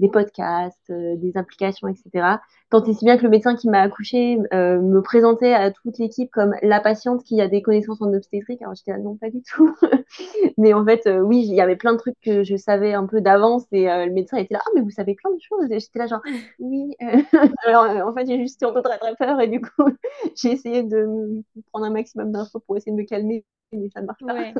des 0.00 0.08
podcasts, 0.08 0.90
euh, 0.90 1.14
des 1.16 1.36
applications, 1.36 1.86
etc. 1.86 2.40
Tant 2.70 2.82
et 2.84 2.94
si 2.94 3.04
bien 3.04 3.18
que 3.18 3.22
le 3.22 3.28
médecin 3.28 3.54
qui 3.54 3.68
m'a 3.68 3.80
accouché 3.80 4.38
euh, 4.52 4.80
me 4.80 5.02
présentait 5.02 5.52
à 5.52 5.70
toute 5.70 5.98
l'équipe 5.98 6.30
comme 6.30 6.54
la 6.62 6.80
patiente 6.80 7.22
qui 7.22 7.40
a 7.40 7.48
des 7.48 7.62
connaissances 7.62 8.00
en 8.00 8.12
obstétrique. 8.14 8.62
Alors 8.62 8.74
j'étais 8.74 8.92
là, 8.92 8.98
non, 8.98 9.16
pas 9.16 9.28
du 9.28 9.42
tout. 9.42 9.76
mais 10.58 10.72
en 10.72 10.84
fait, 10.84 11.06
euh, 11.06 11.20
oui, 11.20 11.44
il 11.46 11.54
y 11.54 11.60
avait 11.60 11.76
plein 11.76 11.92
de 11.92 11.98
trucs 11.98 12.18
que 12.22 12.42
je 12.42 12.56
savais 12.56 12.94
un 12.94 13.06
peu 13.06 13.20
d'avance 13.20 13.66
et 13.72 13.84
le 13.84 14.12
médecin 14.12 14.38
était 14.38 14.54
là, 14.54 14.60
ah, 14.64 14.70
mais 14.74 14.80
vous 14.80 14.90
savez 14.90 15.14
plein 15.14 15.30
de 15.30 15.40
choses. 15.40 15.70
Et 15.70 15.78
j'étais 15.78 15.98
là, 15.98 16.06
genre, 16.06 16.22
oui. 16.58 16.96
Alors 17.66 18.08
en 18.08 18.14
fait, 18.14 18.26
j'ai 18.26 18.38
juste 18.38 18.60
eu 18.62 18.66
un 18.66 18.72
peu 18.72 18.82
très 18.82 18.98
très 18.98 19.14
peur 19.16 19.40
et 19.40 19.48
du 19.48 19.60
coup, 19.60 19.84
j'ai 20.34 20.52
essayé 20.52 20.82
de 20.82 21.42
prendre 21.70 21.86
un 21.86 21.90
maximum 21.90 22.32
d'infos 22.32 22.60
pour 22.60 22.76
essayer 22.76 22.92
de 22.92 22.96
me 22.96 23.04
calmer, 23.04 23.44
mais 23.72 23.90
ça 23.90 24.00
ne 24.00 24.06
marche 24.06 24.24
pas. 24.26 24.34
Ouais, 24.34 24.54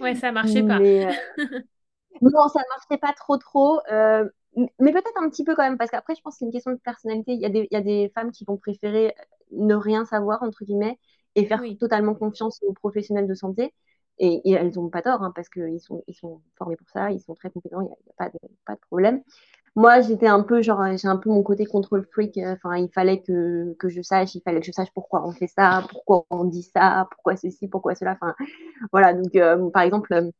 ouais 0.00 0.14
ça 0.14 0.30
marchait 0.30 0.62
pas. 0.62 0.78
non, 0.78 2.48
ça 2.48 2.60
ne 2.60 2.68
marchait 2.76 2.98
pas 3.00 3.12
trop 3.12 3.36
trop 3.38 3.80
mais 4.56 4.92
peut-être 4.92 5.22
un 5.22 5.28
petit 5.28 5.44
peu 5.44 5.54
quand 5.54 5.62
même, 5.62 5.78
parce 5.78 5.90
qu'après, 5.90 6.14
je 6.14 6.22
pense 6.22 6.34
que 6.34 6.38
c'est 6.40 6.44
une 6.44 6.52
question 6.52 6.72
de 6.72 6.78
personnalité. 6.78 7.32
Il 7.32 7.40
y, 7.40 7.46
a 7.46 7.48
des, 7.48 7.68
il 7.70 7.74
y 7.74 7.76
a 7.76 7.80
des 7.80 8.10
femmes 8.14 8.32
qui 8.32 8.44
vont 8.44 8.56
préférer 8.56 9.14
ne 9.52 9.74
rien 9.74 10.04
savoir, 10.04 10.42
entre 10.42 10.64
guillemets, 10.64 10.98
et 11.34 11.46
faire 11.46 11.62
totalement 11.78 12.14
confiance 12.14 12.60
aux 12.62 12.72
professionnels 12.72 13.28
de 13.28 13.34
santé. 13.34 13.74
Et, 14.18 14.50
elles 14.50 14.72
n'ont 14.74 14.88
pas 14.88 15.02
tort, 15.02 15.22
hein, 15.22 15.32
parce 15.34 15.48
qu'ils 15.48 15.80
sont, 15.80 16.02
ils 16.08 16.14
sont 16.14 16.42
formés 16.56 16.76
pour 16.76 16.88
ça, 16.90 17.12
ils 17.12 17.20
sont 17.20 17.34
très 17.34 17.50
compétents, 17.50 17.80
il 17.82 17.84
n'y 17.84 17.92
a, 17.92 17.96
pas, 18.16 18.28
de, 18.30 18.38
pas 18.66 18.74
de 18.74 18.80
problème. 18.80 19.22
Moi, 19.76 20.00
j'étais 20.00 20.26
un 20.26 20.42
peu, 20.42 20.60
genre, 20.60 20.82
j'ai 20.96 21.06
un 21.06 21.16
peu 21.18 21.30
mon 21.30 21.44
côté 21.44 21.64
contrôle 21.64 22.04
freak. 22.10 22.36
Euh, 22.38 22.54
enfin, 22.54 22.76
il 22.76 22.88
fallait 22.90 23.22
que, 23.22 23.74
que 23.78 23.88
je 23.88 24.02
sache, 24.02 24.34
il 24.34 24.42
fallait 24.42 24.58
que 24.58 24.66
je 24.66 24.72
sache 24.72 24.88
pourquoi 24.92 25.24
on 25.24 25.30
fait 25.30 25.46
ça, 25.46 25.84
pourquoi 25.88 26.24
on 26.30 26.44
dit 26.44 26.64
ça, 26.64 27.06
pourquoi 27.12 27.36
ceci, 27.36 27.68
pourquoi 27.68 27.94
cela. 27.94 28.18
Enfin, 28.20 28.34
voilà. 28.92 29.14
Donc, 29.14 29.34
euh, 29.36 29.70
par 29.70 29.82
exemple, 29.82 30.12
euh, 30.14 30.30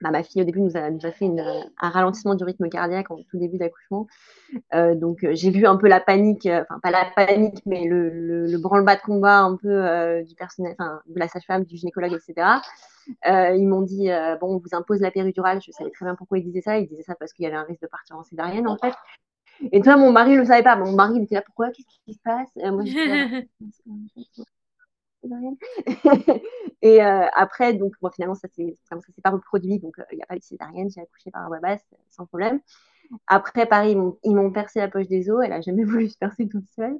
bah, 0.00 0.10
ma 0.10 0.22
fille 0.22 0.42
au 0.42 0.44
début 0.44 0.60
nous 0.60 0.76
a, 0.76 0.90
nous 0.90 1.04
a 1.04 1.10
fait 1.10 1.26
un 1.26 1.88
ralentissement 1.88 2.34
du 2.34 2.44
rythme 2.44 2.68
cardiaque 2.68 3.10
en 3.10 3.16
tout 3.16 3.38
début 3.38 3.58
d'accouchement. 3.58 4.06
Euh, 4.74 4.94
donc 4.94 5.24
euh, 5.24 5.34
j'ai 5.34 5.50
vu 5.50 5.66
un 5.66 5.76
peu 5.76 5.88
la 5.88 6.00
panique, 6.00 6.46
euh, 6.46 6.62
enfin 6.62 6.78
pas 6.80 6.90
la 6.90 7.04
panique, 7.16 7.60
mais 7.66 7.84
le, 7.84 8.46
le, 8.46 8.58
branle-bas 8.58 8.96
de 8.96 9.00
combat 9.00 9.40
un 9.40 9.56
peu 9.56 10.22
du 10.24 10.34
personnel, 10.36 10.74
enfin 10.78 11.00
de 11.06 11.18
la 11.18 11.28
sage-femme, 11.28 11.64
du 11.64 11.76
gynécologue, 11.76 12.12
etc. 12.12 12.48
ils 13.26 13.66
m'ont 13.66 13.82
dit 13.82 14.08
bon, 14.40 14.54
on 14.54 14.58
vous 14.58 14.74
impose 14.74 15.00
la 15.00 15.10
péridurale. 15.10 15.60
Je 15.60 15.72
savais 15.72 15.90
très 15.90 16.04
bien 16.04 16.14
pourquoi 16.14 16.38
ils 16.38 16.44
disaient 16.44 16.60
ça. 16.60 16.78
Ils 16.78 16.86
disaient 16.86 17.02
ça 17.02 17.16
parce 17.16 17.32
qu'il 17.32 17.44
y 17.44 17.46
avait 17.46 17.56
un 17.56 17.64
risque 17.64 17.82
de 17.82 17.88
partir 17.88 18.16
en 18.16 18.22
césarienne 18.22 18.68
en 18.68 18.76
fait. 18.76 18.94
Et 19.72 19.80
toi, 19.80 19.96
mon 19.96 20.12
mari 20.12 20.34
ne 20.34 20.38
le 20.38 20.44
savait 20.44 20.62
pas. 20.62 20.76
Mon 20.76 20.92
mari 20.92 21.14
il 21.16 21.24
était 21.24 21.34
là 21.34 21.42
pourquoi? 21.42 21.70
Qu'est-ce 21.70 21.88
qui 22.04 22.14
se 22.14 22.20
passe 22.22 22.48
Moi, 22.54 22.84
et 26.82 27.02
euh, 27.02 27.26
après, 27.34 27.74
donc, 27.74 27.94
finalement, 28.14 28.34
ça 28.34 28.48
s'est 28.48 28.76
pas 29.22 29.30
reproduit, 29.30 29.78
donc 29.78 29.98
euh, 29.98 30.04
il 30.12 30.16
n'y 30.16 30.22
a 30.22 30.26
pas 30.26 30.36
eu 30.36 30.38
de 30.38 30.44
césarienne, 30.44 30.88
j'ai 30.90 31.00
accouché 31.00 31.30
par 31.30 31.46
voie 31.48 31.58
basse 31.60 31.84
sans 32.10 32.26
problème. 32.26 32.60
Après, 33.26 33.66
pareil, 33.66 33.96
ils 34.24 34.34
m'ont 34.34 34.52
percé 34.52 34.80
la 34.80 34.88
poche 34.88 35.08
des 35.08 35.30
os. 35.30 35.42
Elle 35.44 35.52
a 35.52 35.60
jamais 35.60 35.84
voulu 35.84 36.08
se 36.08 36.18
percer 36.18 36.48
toute 36.48 36.68
seule. 36.68 36.98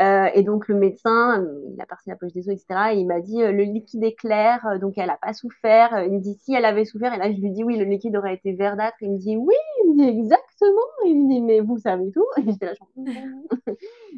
Euh, 0.00 0.28
et 0.34 0.42
donc, 0.42 0.68
le 0.68 0.74
médecin, 0.76 1.44
il 1.72 1.80
a 1.80 1.86
percé 1.86 2.10
la 2.10 2.16
poche 2.16 2.32
des 2.32 2.48
os, 2.48 2.54
etc. 2.54 2.92
Et 2.92 2.98
il 2.98 3.06
m'a 3.06 3.20
dit, 3.20 3.42
euh, 3.42 3.52
le 3.52 3.64
liquide 3.64 4.04
est 4.04 4.14
clair, 4.14 4.66
euh, 4.66 4.78
donc 4.78 4.94
elle 4.96 5.06
n'a 5.06 5.18
pas 5.20 5.32
souffert. 5.32 6.02
Il 6.04 6.12
me 6.12 6.20
dit, 6.20 6.34
si 6.34 6.54
elle 6.54 6.64
avait 6.64 6.84
souffert. 6.84 7.12
Et 7.14 7.18
là, 7.18 7.30
je 7.30 7.40
lui 7.40 7.50
dis, 7.50 7.64
oui, 7.64 7.76
le 7.76 7.84
liquide 7.84 8.16
aurait 8.16 8.34
été 8.34 8.52
verdâtre. 8.54 8.96
Il 9.00 9.12
me 9.12 9.18
dit, 9.18 9.36
oui, 9.36 9.54
il 9.84 9.92
me 9.92 9.96
dit 9.96 10.20
exactement. 10.20 10.80
Il 11.06 11.22
me 11.22 11.28
dit, 11.28 11.40
mais 11.40 11.60
vous 11.60 11.78
savez 11.78 12.10
tout. 12.12 12.26
Et 12.38 12.50
j'étais 12.50 12.66
là, 12.66 12.74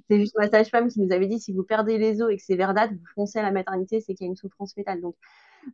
c'est 0.09 0.19
juste 0.19 0.37
ma 0.37 0.49
sage-femme 0.49 0.89
qui 0.89 1.01
nous 1.01 1.13
avait 1.13 1.27
dit, 1.27 1.41
si 1.41 1.53
vous 1.53 1.63
perdez 1.63 1.99
les 1.99 2.23
os 2.23 2.31
et 2.31 2.37
que 2.37 2.43
c'est 2.43 2.57
verdâtre, 2.57 2.93
vous 2.93 3.07
foncez 3.15 3.39
à 3.39 3.43
la 3.43 3.53
maternité, 3.53 4.01
c'est 4.01 4.15
qu'il 4.15 4.27
y 4.27 4.29
a 4.29 4.31
une 4.31 4.37
souffrance 4.37 4.75
fétale. 4.75 5.01
Donc, 5.01 5.15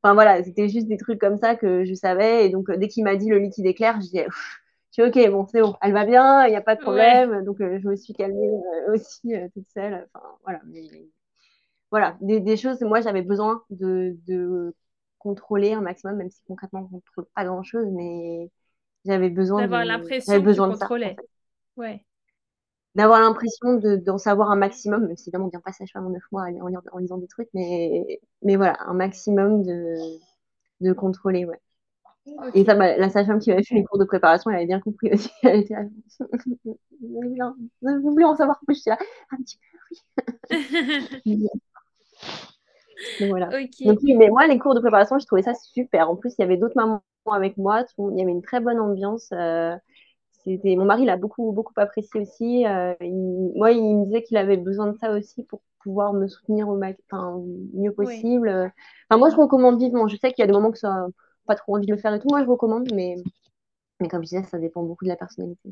enfin 0.03 0.15
voilà, 0.15 0.43
c'était 0.45 0.69
juste 0.69 0.89
des 0.89 0.97
trucs 0.97 1.21
comme 1.21 1.37
ça 1.37 1.57
que 1.57 1.85
je 1.85 1.95
savais. 1.95 2.47
Et 2.47 2.51
donc, 2.51 2.71
dès 2.71 2.89
qu'il 2.89 3.05
m'a 3.05 3.17
dit 3.17 3.29
le 3.29 3.39
liquide 3.39 3.67
est 3.67 3.75
clair, 3.75 3.95
je 3.97 4.07
disais, 4.07 4.27
Je 4.93 5.03
suis 5.03 5.03
ok, 5.03 5.31
bon, 5.31 5.47
c'est 5.47 5.61
bon, 5.61 5.77
elle 5.83 5.93
va 5.93 6.05
bien, 6.05 6.47
il 6.47 6.51
n'y 6.51 6.57
a 6.57 6.63
pas 6.63 6.77
de 6.77 6.81
problème. 6.81 7.45
Donc, 7.45 7.59
je 7.61 7.89
me 7.89 7.97
suis 7.97 8.13
calmée 8.15 8.51
aussi 8.93 9.33
toute 9.55 9.69
seule. 9.71 10.07
Enfin, 10.15 10.27
voilà. 10.45 10.61
Mais, 10.67 10.83
voilà, 11.91 12.17
des, 12.21 12.57
choses, 12.57 12.81
moi, 12.83 13.01
j'avais 13.01 13.23
besoin 13.23 13.65
de, 13.71 14.17
de, 14.27 14.75
contrôler 15.19 15.73
un 15.75 15.81
maximum, 15.81 16.17
même 16.17 16.31
si 16.31 16.43
concrètement, 16.47 16.81
on 16.81 16.97
ne 16.97 17.01
contrôle 17.01 17.27
pas 17.35 17.45
grand-chose, 17.45 17.87
mais 17.91 18.51
j'avais 19.05 19.31
besoin 19.31 19.63
d'avoir 19.63 19.85
l'impression 19.85 20.43
que 20.43 20.51
tu 20.51 20.57
contrôlais. 20.57 21.17
Ouais 21.77 22.05
d'avoir 22.95 23.21
l'impression 23.21 23.75
d'en 23.75 24.19
savoir 24.19 24.51
un 24.51 24.57
maximum, 24.57 25.07
même 25.07 25.17
si 25.17 25.29
évidemment 25.29 25.45
on 25.45 25.49
ne 25.49 25.53
vient 25.53 25.61
pas 25.61 25.73
sage-femme 25.73 26.07
en 26.07 26.11
neuf 26.11 26.25
mois 26.33 26.47
en, 26.93 26.99
lisant 26.99 27.19
des 27.19 27.29
trucs, 27.29 27.49
mais, 27.55 28.21
mais 28.43 28.57
voilà, 28.57 28.79
un 28.87 28.95
maximum 28.95 29.63
de, 29.63 29.95
de 30.81 30.93
contrôler, 30.93 31.45
ouais. 31.45 31.61
Et 32.55 32.65
ça, 32.65 32.75
bah, 32.75 32.97
la 32.97 33.09
sage-femme 33.09 33.39
qui 33.39 33.51
m'avait 33.51 33.63
fait 33.63 33.77
les 33.77 33.85
cours 33.85 33.99
de 33.99 34.05
préparation, 34.05 34.51
elle 34.51 34.59
avait 34.59 34.67
bien 34.67 34.81
compris 34.81 35.11
aussi. 35.13 35.31
Elle 35.43 35.61
était 35.61 35.75
là, 35.75 37.55
vous 37.83 38.11
voulez 38.11 38.25
en 38.25 38.37
savoir 38.37 38.61
plus 38.67 38.83
Je 38.85 38.91
là, 38.91 38.99
un 39.31 39.37
petit 39.39 39.59
peu, 39.59 39.79
oui. 41.27 41.49
Donc, 43.21 43.29
voilà. 43.31 43.47
Donc, 43.47 43.99
oui, 44.03 44.15
mais 44.15 44.29
moi, 44.29 44.47
les 44.47 44.59
cours 44.59 44.75
de 44.75 44.81
préparation, 44.81 45.19
je 45.19 45.27
trouvais 45.27 45.43
ça 45.43 45.55
super. 45.55 46.11
En 46.11 46.17
plus, 46.17 46.35
il 46.39 46.43
y 46.43 46.45
avait 46.45 46.57
d'autres 46.57 46.77
mamans 46.77 47.03
avec 47.31 47.57
moi. 47.57 47.85
il 47.99 48.19
y 48.19 48.23
avait 48.23 48.33
une 48.33 48.43
très 48.43 48.61
bonne 48.61 48.79
ambiance. 48.79 49.29
Euh, 49.33 49.77
c'était 50.45 50.75
mon 50.75 50.87
mari 50.87 51.05
l'a 51.05 51.17
beaucoup 51.17 51.53
beaucoup 51.53 51.75
apprécié 51.77 52.21
aussi. 52.21 52.67
Euh, 52.67 52.95
moi, 53.57 53.73
il 53.73 53.97
me 53.97 54.05
disait 54.07 54.23
qu'il 54.23 54.37
avait 54.37 54.57
besoin 54.57 54.87
de 54.87 54.97
ça 54.99 55.13
aussi 55.13 55.45
pour 55.45 55.61
pouvoir 55.83 56.13
me 56.13 56.29
soutenir 56.29 56.69
au 56.69 56.79
enfin, 56.79 57.43
mieux 57.75 57.93
possible. 57.93 58.49
Enfin, 59.09 59.19
moi, 59.19 59.31
je 59.31 59.37
recommande 59.37 59.79
vivement. 59.79 60.09
Je 60.09 60.17
sais 60.17 60.33
qu'il 60.33 60.43
y 60.43 60.45
a 60.45 60.47
des 60.47 60.53
moments 60.53 60.71
que 60.71 60.79
ça 60.79 61.07
pas 61.47 61.57
trop 61.57 61.77
envie 61.77 61.87
de 61.87 61.93
le 61.93 61.99
faire 61.99 62.15
et 62.15 62.21
tout. 62.21 62.29
Moi, 62.29 62.43
je 62.43 62.49
recommande, 62.49 62.89
mais 62.95 63.17
mais 64.01 64.09
comme 64.09 64.23
je 64.23 64.29
disais, 64.29 64.43
ça 64.45 64.59
dépend 64.59 64.83
beaucoup 64.83 65.05
de 65.05 65.11
la 65.11 65.17
personnalité. 65.17 65.71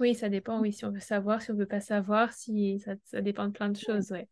Oui, 0.00 0.14
ça 0.14 0.28
dépend. 0.28 0.60
Oui, 0.60 0.72
si 0.72 0.84
on 0.84 0.90
veut 0.90 1.00
savoir, 1.00 1.40
si 1.40 1.50
on 1.50 1.54
veut 1.54 1.66
pas 1.66 1.80
savoir, 1.80 2.32
si 2.32 2.80
ça, 2.80 2.92
ça 3.04 3.20
dépend 3.20 3.46
de 3.46 3.52
plein 3.52 3.68
de 3.68 3.76
choses, 3.76 4.10
ouais. 4.10 4.28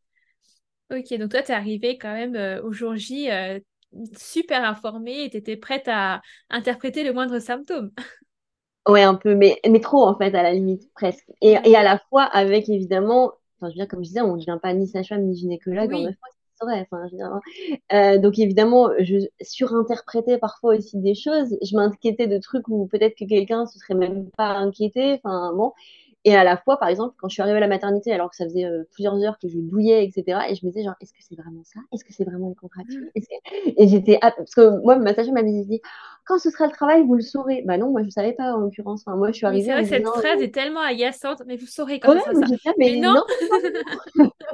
Ok, 0.92 1.14
donc 1.18 1.30
toi, 1.30 1.42
tu 1.42 1.52
es 1.52 1.54
arrivée 1.54 1.96
quand 1.96 2.12
même 2.12 2.37
euh, 2.37 2.62
au 2.62 2.72
jour 2.72 2.94
J 2.96 3.30
euh, 3.30 3.58
super 4.16 4.62
informée 4.64 5.25
et 5.25 5.30
tu 5.30 5.38
étais 5.38 5.56
prête 5.56 5.88
à 5.88 6.20
interpréter 6.50 7.02
le 7.02 7.12
moindre 7.14 7.38
symptôme. 7.38 7.92
Ouais, 8.88 9.02
un 9.02 9.14
peu, 9.14 9.37
mais, 9.37 9.61
mais 9.68 9.80
trop 9.80 10.04
en 10.06 10.16
fait, 10.18 10.34
à 10.34 10.42
la 10.42 10.52
limite, 10.52 10.92
presque. 10.94 11.25
Et, 11.40 11.52
et 11.64 11.76
à 11.76 11.84
la 11.84 11.99
fois 12.11 12.25
avec 12.25 12.68
évidemment, 12.68 13.32
enfin, 13.61 13.68
je 13.68 13.75
veux 13.75 13.75
dire, 13.75 13.87
comme 13.88 14.00
je 14.02 14.08
disais, 14.08 14.20
on 14.22 14.34
ne 14.34 14.40
devient 14.40 14.58
pas 14.61 14.75
ni 14.75 14.88
sage-femme 14.88 15.22
ni 15.22 15.37
gynécologue 15.37 15.92
en 15.94 16.00
neuf 16.00 16.16
mois, 16.20 16.28
c'est 16.54 16.64
vrai. 16.66 16.88
Enfin, 16.90 17.06
je 17.06 17.12
veux 17.12 17.18
dire, 17.18 17.40
euh, 17.92 18.18
donc 18.18 18.40
évidemment, 18.40 18.90
je 18.99 19.18
surinterprétais 19.40 20.38
parfois 20.38 20.75
aussi 20.76 20.99
des 20.99 21.14
choses. 21.14 21.56
Je 21.62 21.76
m'inquiétais 21.76 22.26
de 22.26 22.38
trucs 22.38 22.66
où 22.68 22.87
peut-être 22.88 23.16
que 23.16 23.25
quelqu'un 23.25 23.66
se 23.66 23.78
serait 23.78 23.94
même 23.94 24.28
pas 24.37 24.50
inquiété. 24.54 25.20
Enfin, 25.22 25.52
bon. 25.54 25.72
Et 26.24 26.36
à 26.36 26.44
la 26.44 26.56
fois, 26.56 26.78
par 26.78 26.88
exemple, 26.88 27.14
quand 27.18 27.28
je 27.28 27.34
suis 27.34 27.42
arrivée 27.42 27.56
à 27.56 27.60
la 27.60 27.68
maternité, 27.68 28.12
alors 28.12 28.30
que 28.30 28.36
ça 28.36 28.44
faisait 28.44 28.64
euh, 28.64 28.84
plusieurs 28.92 29.16
heures 29.24 29.38
que 29.40 29.48
je 29.48 29.58
douillais, 29.58 30.04
etc., 30.04 30.40
et 30.48 30.54
je 30.54 30.64
me 30.64 30.70
disais, 30.70 30.84
genre, 30.84 30.94
est-ce 31.00 31.12
que 31.12 31.18
c'est 31.20 31.34
vraiment 31.34 31.62
ça? 31.64 31.80
Est-ce 31.92 32.04
que 32.04 32.12
c'est 32.12 32.24
vraiment 32.24 32.48
les 32.48 32.54
contractions? 32.54 33.00
Mmh. 33.00 33.20
Et 33.76 33.88
j'étais. 33.88 34.18
Parce 34.20 34.54
que 34.54 34.80
moi, 34.82 34.96
ma 34.96 35.14
sage 35.14 35.30
m'avait 35.30 35.64
dit, 35.64 35.80
quand 36.24 36.38
ce 36.38 36.50
sera 36.50 36.66
le 36.66 36.72
travail, 36.72 37.02
vous 37.02 37.14
le 37.14 37.22
saurez. 37.22 37.62
Bah 37.66 37.76
non, 37.76 37.90
moi, 37.90 38.02
je 38.02 38.06
ne 38.06 38.10
savais 38.10 38.32
pas, 38.32 38.54
en 38.54 38.58
l'occurrence. 38.58 39.02
Enfin, 39.04 39.16
moi, 39.16 39.32
je 39.32 39.38
suis 39.38 39.46
arrivée. 39.46 39.64
c'est 39.66 39.72
vrai 39.72 39.82
que 39.82 39.88
cette 39.88 40.06
phrase 40.06 40.40
euh, 40.40 40.44
est 40.44 40.54
tellement 40.54 40.80
agaçante, 40.80 41.42
mais 41.46 41.56
vous 41.56 41.66
saurez 41.66 41.98
quand 41.98 42.14
ça. 42.20 42.32
ça. 42.32 42.72
mais, 42.78 42.96
non, 42.96 43.14
non 44.16 44.30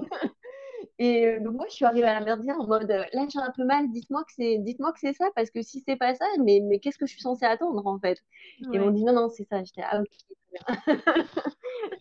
Et 0.99 1.27
euh, 1.27 1.41
donc 1.41 1.55
moi, 1.55 1.67
je 1.69 1.75
suis 1.75 1.85
arrivée 1.85 2.07
à 2.07 2.19
la 2.19 2.25
merdière 2.25 2.57
en 2.59 2.67
mode, 2.67 2.89
là, 2.89 3.27
j'ai 3.33 3.39
un 3.39 3.53
peu 3.57 3.65
mal, 3.65 3.89
dites-moi 3.91 4.25
que 4.25 4.33
c'est, 4.37 4.59
dites-moi 4.59 4.93
que 4.93 4.99
c'est 4.99 5.13
ça, 5.13 5.27
parce 5.37 5.51
que 5.51 5.63
si 5.63 5.83
c'est 5.87 5.97
pas 5.97 6.15
ça, 6.15 6.25
mais, 6.45 6.61
mais 6.63 6.81
qu'est-ce 6.81 6.99
que 6.99 7.07
je 7.07 7.13
suis 7.13 7.21
censée 7.21 7.45
attendre 7.45 7.87
en 7.87 7.99
fait? 8.01 8.19
Et 8.61 8.65
ils 8.75 8.81
m'ont 8.81 8.91
dit 8.91 9.05
non, 9.05 9.13
non, 9.13 9.29
c'est 9.29 9.45
ça. 9.45 9.63
J'étais 9.63 9.83
ah 9.83 10.01
ok, 10.01 10.09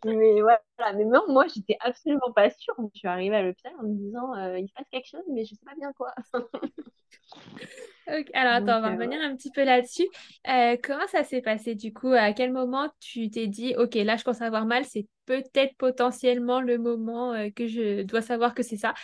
mais 0.05 0.41
voilà, 0.41 0.61
mais 0.95 1.05
non, 1.05 1.21
moi, 1.27 1.45
j'étais 1.53 1.77
absolument 1.79 2.31
pas 2.35 2.49
sûre. 2.49 2.75
Je 2.93 2.99
suis 2.99 3.07
arrivée 3.07 3.35
à 3.35 3.43
l'hôpital 3.43 3.73
en 3.79 3.83
me 3.83 3.95
disant, 3.95 4.35
euh, 4.35 4.59
il 4.59 4.67
se 4.67 4.73
passe 4.73 4.87
quelque 4.91 5.07
chose, 5.07 5.23
mais 5.31 5.45
je 5.45 5.53
sais 5.53 5.65
pas 5.65 5.75
bien 5.75 5.93
quoi. 5.93 6.13
alors 8.33 8.53
attends, 8.53 8.77
on 8.77 8.81
va 8.81 8.89
euh, 8.89 8.93
revenir 8.93 9.19
un 9.21 9.35
petit 9.35 9.51
peu 9.51 9.63
là-dessus. 9.63 10.07
Euh, 10.47 10.77
comment 10.81 11.07
ça 11.07 11.23
s'est 11.23 11.41
passé 11.41 11.75
du 11.75 11.93
coup? 11.93 12.13
À 12.13 12.33
quel 12.33 12.51
moment 12.51 12.89
tu 12.99 13.29
t'es 13.29 13.47
dit, 13.47 13.75
ok, 13.77 13.95
là 13.95 14.17
je 14.17 14.23
commence 14.23 14.41
à 14.41 14.45
avoir 14.45 14.65
mal, 14.65 14.85
c'est 14.85 15.07
peut-être 15.27 15.77
potentiellement 15.77 16.61
le 16.61 16.79
moment 16.79 17.35
que 17.55 17.67
je 17.67 18.03
dois 18.03 18.23
savoir 18.23 18.55
que 18.55 18.63
c'est 18.63 18.77
ça 18.77 18.95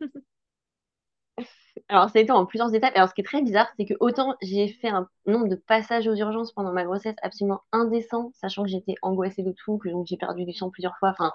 alors, 1.88 2.10
ça 2.10 2.18
a 2.18 2.22
été 2.22 2.32
en 2.32 2.46
plusieurs 2.46 2.74
étapes. 2.74 2.92
Alors, 2.94 3.08
ce 3.08 3.14
qui 3.14 3.20
est 3.20 3.24
très 3.24 3.42
bizarre, 3.42 3.68
c'est 3.76 3.84
que 3.84 3.94
autant 4.00 4.34
j'ai 4.42 4.68
fait 4.68 4.88
un 4.88 5.08
nombre 5.26 5.48
de 5.48 5.56
passages 5.56 6.08
aux 6.08 6.14
urgences 6.14 6.52
pendant 6.52 6.72
ma 6.72 6.84
grossesse 6.84 7.14
absolument 7.22 7.60
indécent, 7.72 8.30
sachant 8.34 8.62
que 8.64 8.68
j'étais 8.68 8.94
angoissée 9.02 9.42
de 9.42 9.52
tout, 9.52 9.78
que 9.78 9.88
donc 9.88 10.06
j'ai 10.06 10.16
perdu 10.16 10.44
du 10.44 10.52
sang 10.52 10.70
plusieurs 10.70 10.96
fois. 10.98 11.10
Enfin, 11.10 11.32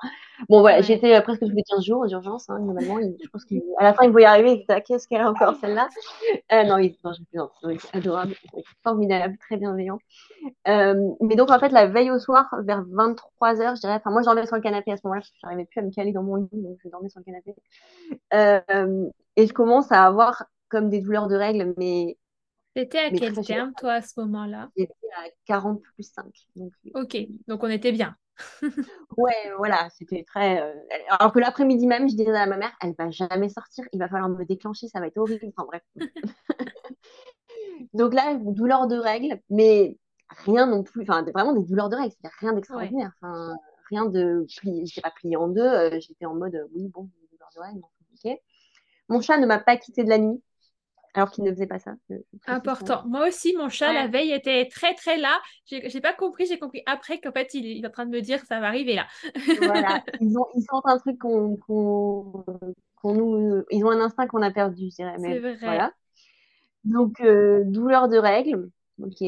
bon, 0.49 0.61
voilà, 0.61 0.81
j'étais 0.81 1.15
euh, 1.15 1.21
presque 1.21 1.41
tous 1.41 1.49
les 1.49 1.63
15 1.63 1.85
jours 1.85 2.01
aux 2.01 2.07
urgences, 2.09 2.49
hein, 2.49 2.59
normalement. 2.59 2.99
je 3.01 3.29
pense 3.29 3.45
qu'à 3.45 3.55
la 3.81 3.93
fin, 3.93 4.05
ils 4.05 4.11
voyaient 4.11 4.27
arriver, 4.27 4.65
ils 4.67 4.83
qu'est-ce 4.83 5.07
qu'elle 5.07 5.21
a 5.21 5.29
encore 5.29 5.55
celle-là? 5.57 5.87
Euh, 6.51 6.63
Non, 6.63 6.77
ils, 6.77 6.95
non, 7.03 7.11
je 7.13 7.87
adorables, 7.93 8.35
formidables, 8.83 9.37
très 9.37 9.57
bienveillants. 9.57 9.99
Euh, 10.67 10.95
mais 11.21 11.35
donc, 11.35 11.51
en 11.51 11.59
fait, 11.59 11.69
la 11.69 11.87
veille 11.87 12.11
au 12.11 12.19
soir, 12.19 12.53
vers 12.63 12.83
23h, 12.83 13.75
je 13.75 13.81
dirais, 13.81 13.95
enfin, 13.95 14.11
moi, 14.11 14.21
je 14.21 14.25
dormais 14.25 14.45
sur 14.45 14.55
le 14.55 14.61
canapé 14.61 14.91
à 14.91 14.97
ce 14.97 15.01
moment-là, 15.05 15.21
parce 15.21 15.31
que 15.31 15.37
j'arrivais 15.41 15.65
plus 15.65 15.79
à 15.79 15.83
me 15.83 15.91
caler 15.91 16.11
dans 16.11 16.23
mon 16.23 16.35
lit, 16.35 16.49
donc 16.53 16.77
je 16.83 16.89
dormais 16.89 17.09
sur 17.09 17.19
le 17.19 17.25
canapé. 17.25 17.55
Et 19.35 19.47
je 19.47 19.53
commence 19.53 19.91
à 19.91 20.05
avoir 20.05 20.45
comme 20.69 20.89
des 20.89 21.01
douleurs 21.01 21.27
de 21.27 21.35
règles, 21.35 21.73
mais. 21.77 22.17
C'était 22.75 22.99
à 22.99 23.09
quel 23.09 23.33
terme, 23.41 23.73
toi, 23.77 23.93
à 23.93 24.01
ce 24.01 24.19
moment-là? 24.21 24.69
J'étais 24.77 24.93
à 25.17 25.29
40 25.45 25.81
plus 25.81 26.03
5. 26.03 26.25
Donc... 26.55 26.71
Ok, 26.95 27.17
donc 27.47 27.63
on 27.63 27.69
était 27.69 27.91
bien. 27.91 28.15
ouais, 29.17 29.51
voilà, 29.57 29.89
c'était 29.89 30.23
très. 30.23 30.61
Euh, 30.61 30.73
alors 31.09 31.33
que 31.33 31.39
l'après-midi 31.39 31.85
même, 31.87 32.09
je 32.09 32.15
disais 32.15 32.33
à 32.33 32.45
ma 32.45 32.57
mère, 32.57 32.71
elle 32.81 32.95
va 32.97 33.09
jamais 33.11 33.49
sortir, 33.49 33.85
il 33.91 33.99
va 33.99 34.07
falloir 34.07 34.29
me 34.29 34.45
déclencher, 34.45 34.87
ça 34.87 34.99
va 34.99 35.07
être 35.07 35.17
horrible. 35.17 35.45
Enfin 35.55 35.67
bref. 35.67 35.83
donc 37.93 38.13
là, 38.13 38.35
douleur 38.35 38.87
de 38.87 38.95
règles, 38.95 39.39
mais 39.49 39.97
rien 40.45 40.65
non 40.65 40.83
plus, 40.83 41.01
enfin 41.03 41.23
vraiment 41.33 41.53
des 41.53 41.67
douleurs 41.67 41.89
de 41.89 41.97
règles, 41.97 42.13
c'est 42.21 42.31
rien 42.39 42.53
d'extraordinaire. 42.53 43.11
Enfin, 43.21 43.55
rien 43.89 44.05
de. 44.05 44.45
J'étais 44.47 45.01
pas 45.01 45.11
pliée 45.11 45.35
en 45.35 45.49
deux, 45.49 45.61
euh, 45.61 45.99
j'étais 45.99 46.25
en 46.25 46.35
mode, 46.35 46.67
oui, 46.73 46.87
bon, 46.87 47.09
douleurs 47.31 47.49
de 47.55 47.61
règles. 47.61 47.81
Mon 49.11 49.19
chat 49.19 49.37
ne 49.37 49.45
m'a 49.45 49.59
pas 49.59 49.75
quitté 49.75 50.05
de 50.05 50.09
la 50.09 50.17
nuit, 50.17 50.41
alors 51.13 51.31
qu'il 51.31 51.43
ne 51.43 51.51
faisait 51.51 51.67
pas 51.67 51.79
ça. 51.79 51.91
Important. 52.47 53.03
Moi 53.05 53.27
aussi, 53.27 53.53
mon 53.57 53.67
chat, 53.67 53.91
la 53.91 54.07
veille, 54.07 54.31
était 54.31 54.69
très, 54.69 54.95
très 54.95 55.17
là. 55.17 55.37
J'ai 55.65 55.99
pas 55.99 56.13
compris, 56.13 56.45
j'ai 56.45 56.57
compris 56.57 56.81
après 56.85 57.19
qu'en 57.19 57.33
fait, 57.33 57.53
il, 57.53 57.83
est 57.83 57.85
en 57.85 57.91
train 57.91 58.05
de 58.05 58.11
me 58.11 58.21
dire 58.21 58.39
ça 58.45 58.61
va 58.61 58.67
arriver 58.67 58.95
là. 58.95 59.07
voilà, 59.57 60.01
ils, 60.21 60.37
ont, 60.37 60.45
ils 60.55 60.63
sentent 60.63 60.87
un 60.87 60.97
truc 60.97 61.19
qu'on 61.19 61.57
nous. 63.03 63.63
Ils 63.69 63.83
ont 63.83 63.91
un 63.91 63.99
instinct 63.99 64.27
qu'on 64.27 64.41
a 64.41 64.51
perdu, 64.51 64.89
je 64.89 64.95
dirais. 64.95 65.15
C'est 65.19 65.39
vrai. 65.39 65.57
Voilà. 65.59 65.91
Donc, 66.85 67.19
euh, 67.19 67.63
douleur 67.65 68.07
de 68.07 68.17
règles. 68.17 68.69
Ok. 69.03 69.21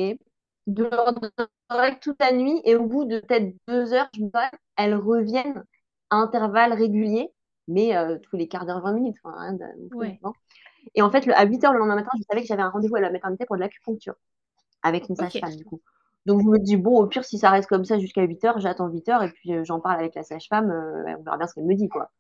Douleur 0.66 1.14
de 1.14 1.30
règles 1.70 2.00
toute 2.00 2.22
la 2.22 2.32
nuit. 2.32 2.62
Et 2.64 2.78
au 2.78 2.86
bout 2.86 3.04
de 3.04 3.20
peut-être 3.20 3.54
deux 3.68 3.92
heures, 3.92 4.08
je 4.16 4.24
vois, 4.32 4.50
elles 4.78 4.96
reviennent 4.96 5.66
à 6.10 6.16
intervalles 6.16 6.72
réguliers 6.72 7.34
mais 7.68 7.96
euh, 7.96 8.18
tous 8.20 8.36
les 8.36 8.48
quarts 8.48 8.66
d'heure, 8.66 8.82
20 8.82 8.94
minutes. 8.94 9.18
Enfin, 9.24 9.58
Et 10.96 11.02
en 11.02 11.10
fait, 11.10 11.28
à 11.30 11.46
8 11.46 11.64
h 11.64 11.74
le 11.74 11.80
lendemain 11.80 11.96
matin, 11.96 12.10
je 12.18 12.24
savais 12.30 12.42
que 12.42 12.48
j'avais 12.48 12.62
un 12.62 12.70
rendez-vous 12.70 12.96
à 12.96 13.02
la 13.02 13.12
maternité 13.12 13.46
pour 13.46 13.56
de 13.56 13.62
l'acupuncture 13.62 14.16
avec 14.82 15.08
une 15.10 15.16
sage-femme, 15.16 15.56
du 15.56 15.64
coup. 15.64 15.82
Donc, 16.26 16.42
je 16.42 16.48
me 16.48 16.58
dis, 16.58 16.78
bon, 16.78 17.00
au 17.00 17.08
pire, 17.08 17.26
si 17.26 17.38
ça 17.38 17.50
reste 17.50 17.68
comme 17.68 17.86
ça 17.86 18.00
jusqu'à 18.00 18.24
8 18.24 18.44
h 18.44 18.60
j'attends 18.60 18.88
8 18.88 19.08
h 19.08 19.28
et 19.28 19.32
puis 19.32 19.54
euh, 19.54 19.64
j'en 19.64 19.80
parle 19.80 20.00
avec 20.00 20.16
la 20.16 20.24
sage-femme, 20.24 20.72
euh, 20.72 21.16
on 21.20 21.24
verra 21.24 21.38
bien 21.38 21.48
ce 21.48 21.54
qu'elle 21.54 21.66
me 21.66 21.76
dit, 21.76 21.90
quoi. 21.90 22.12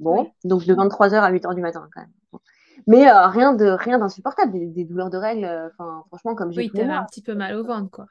Bon, 0.00 0.32
donc 0.42 0.64
de 0.64 0.74
23 0.74 1.10
h 1.10 1.14
à 1.14 1.30
8 1.30 1.44
h 1.44 1.54
du 1.54 1.60
matin, 1.60 1.88
quand 1.94 2.00
même. 2.00 2.40
Mais 2.88 3.08
rien 3.08 3.54
de 3.54 3.66
rien 3.66 3.98
d'insupportable, 3.98 4.72
des, 4.72 4.84
douleurs 4.84 5.08
de 5.08 5.16
règles, 5.16 5.70
enfin, 5.72 6.02
franchement, 6.08 6.34
comme 6.34 6.52
j'ai 6.52 6.62
Oui, 6.62 6.70
t'avais 6.70 6.92
un 6.92 7.04
petit 7.04 7.22
peu 7.22 7.34
mal 7.34 7.54
au 7.54 7.64
ventre, 7.64 7.90
quoi. 7.90 8.06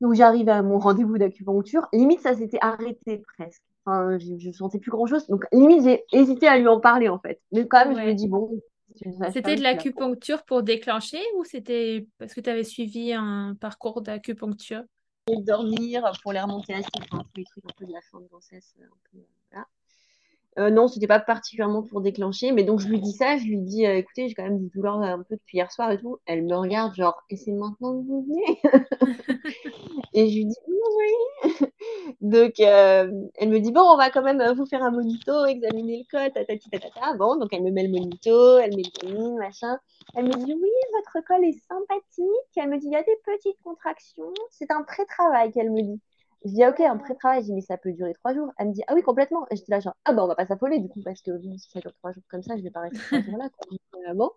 Donc, 0.00 0.14
j'arrive 0.14 0.48
à 0.48 0.62
mon 0.62 0.78
rendez-vous 0.78 1.18
d'acupuncture. 1.18 1.88
Limite, 1.92 2.20
ça 2.20 2.34
s'était 2.34 2.58
arrêté 2.60 3.22
presque. 3.36 3.62
Enfin, 3.86 4.18
je, 4.18 4.48
ne 4.48 4.52
sentais 4.52 4.78
plus 4.78 4.90
grand 4.90 5.06
chose. 5.06 5.26
Donc, 5.26 5.44
limite, 5.52 5.82
j'ai 5.84 6.04
hésité 6.12 6.48
à 6.48 6.58
lui 6.58 6.68
en 6.68 6.80
parler, 6.80 7.08
en 7.08 7.18
fait. 7.18 7.40
Mais 7.52 7.66
quand 7.66 7.84
même, 7.84 7.98
je 7.98 8.06
me 8.06 8.14
dis, 8.14 8.28
bon. 8.28 8.50
C'était 9.32 9.56
de 9.56 9.62
l'acupuncture 9.62 10.44
pour 10.44 10.62
déclencher 10.62 11.18
ou 11.36 11.44
c'était 11.44 12.06
parce 12.18 12.32
que 12.32 12.40
tu 12.40 12.48
avais 12.48 12.62
suivi 12.62 13.12
un 13.12 13.56
parcours 13.60 14.02
d'acupuncture? 14.02 14.84
Dormir 15.26 16.12
pour 16.22 16.32
les 16.32 16.40
remonter 16.40 16.74
acides, 16.74 16.90
enfin, 17.10 17.24
tous 17.24 17.38
les 17.40 17.44
trucs 17.44 17.64
un 17.64 17.74
peu 17.76 17.86
de 17.86 17.92
la 17.92 18.00
fin 18.02 18.20
de 18.20 18.26
grossesse. 18.26 18.74
Un 18.78 18.84
peu, 19.10 19.18
voilà. 19.50 19.66
Euh, 20.58 20.70
non, 20.70 20.86
c'était 20.86 21.08
pas 21.08 21.18
particulièrement 21.18 21.82
pour 21.82 22.00
déclencher, 22.00 22.52
mais 22.52 22.62
donc 22.62 22.78
je 22.78 22.86
lui 22.86 23.00
dis 23.00 23.12
ça, 23.12 23.36
je 23.38 23.44
lui 23.44 23.58
dis 23.58 23.86
euh, 23.86 23.96
écoutez, 23.96 24.28
j'ai 24.28 24.34
quand 24.34 24.44
même 24.44 24.60
des 24.60 24.68
douleurs 24.68 25.00
un 25.00 25.22
peu 25.22 25.34
depuis 25.34 25.56
hier 25.56 25.72
soir 25.72 25.90
et 25.90 25.98
tout. 25.98 26.18
Elle 26.26 26.44
me 26.44 26.54
regarde, 26.54 26.94
genre, 26.94 27.20
et 27.30 27.36
c'est 27.36 27.52
maintenant 27.52 28.00
que 28.00 28.06
vous 28.06 28.24
venez? 28.28 28.60
Et 30.12 30.30
je 30.30 30.36
lui 30.36 30.46
dis 30.46 30.56
oui. 30.68 31.68
Donc 32.24 32.58
euh, 32.58 33.10
elle 33.34 33.50
me 33.50 33.60
dit 33.60 33.70
bon, 33.70 33.82
on 33.82 33.98
va 33.98 34.08
quand 34.08 34.22
même 34.22 34.42
vous 34.54 34.64
faire 34.64 34.82
un 34.82 34.90
monito, 34.90 35.44
examiner 35.44 36.06
le 36.10 36.10
code, 36.10 36.32
tatati. 36.32 36.70
Bon, 37.18 37.36
donc 37.36 37.50
elle 37.52 37.62
me 37.62 37.70
met 37.70 37.82
le 37.82 37.90
monito, 37.90 38.56
elle 38.56 38.70
le 38.70 39.38
machin. 39.38 39.78
Elle 40.16 40.24
me 40.24 40.32
dit 40.32 40.54
oui, 40.54 40.70
votre 40.94 41.26
col 41.26 41.44
est 41.44 41.58
sympathique. 41.68 42.56
Elle 42.56 42.70
me 42.70 42.78
dit 42.78 42.86
il 42.86 42.92
y 42.92 42.96
a 42.96 43.02
des 43.02 43.18
petites 43.26 43.60
contractions. 43.62 44.32
C'est 44.50 44.70
un 44.70 44.82
pré-travail 44.84 45.52
qu'elle 45.52 45.70
me 45.70 45.82
dit. 45.82 46.00
Je 46.46 46.50
dis, 46.52 46.66
ok, 46.66 46.80
un 46.80 46.96
pré-travail. 46.96 47.40
Je 47.42 47.46
dis, 47.46 47.52
mais 47.52 47.60
ça 47.60 47.76
peut 47.76 47.92
durer 47.92 48.14
trois 48.14 48.34
jours. 48.34 48.50
Elle 48.58 48.68
me 48.68 48.72
dit, 48.72 48.82
ah 48.86 48.94
oui, 48.94 49.02
complètement. 49.02 49.46
Et 49.50 49.56
je 49.56 49.62
dis 49.62 49.70
là, 49.70 49.80
genre, 49.80 49.94
ah 50.06 50.12
bah, 50.12 50.24
on 50.24 50.26
va 50.26 50.34
pas 50.34 50.46
s'affoler 50.46 50.78
du 50.78 50.88
coup, 50.88 51.00
parce 51.02 51.20
que 51.20 51.30
si 51.58 51.70
ça 51.70 51.80
dure 51.80 51.92
trois 51.94 52.12
jours 52.12 52.22
comme 52.30 52.42
ça, 52.42 52.56
je 52.56 52.62
vais 52.62 52.70
pas 52.70 52.80
rester 52.80 52.98
trois 52.98 53.20
jours 53.20 53.38
là. 53.38 54.14
bon. 54.14 54.30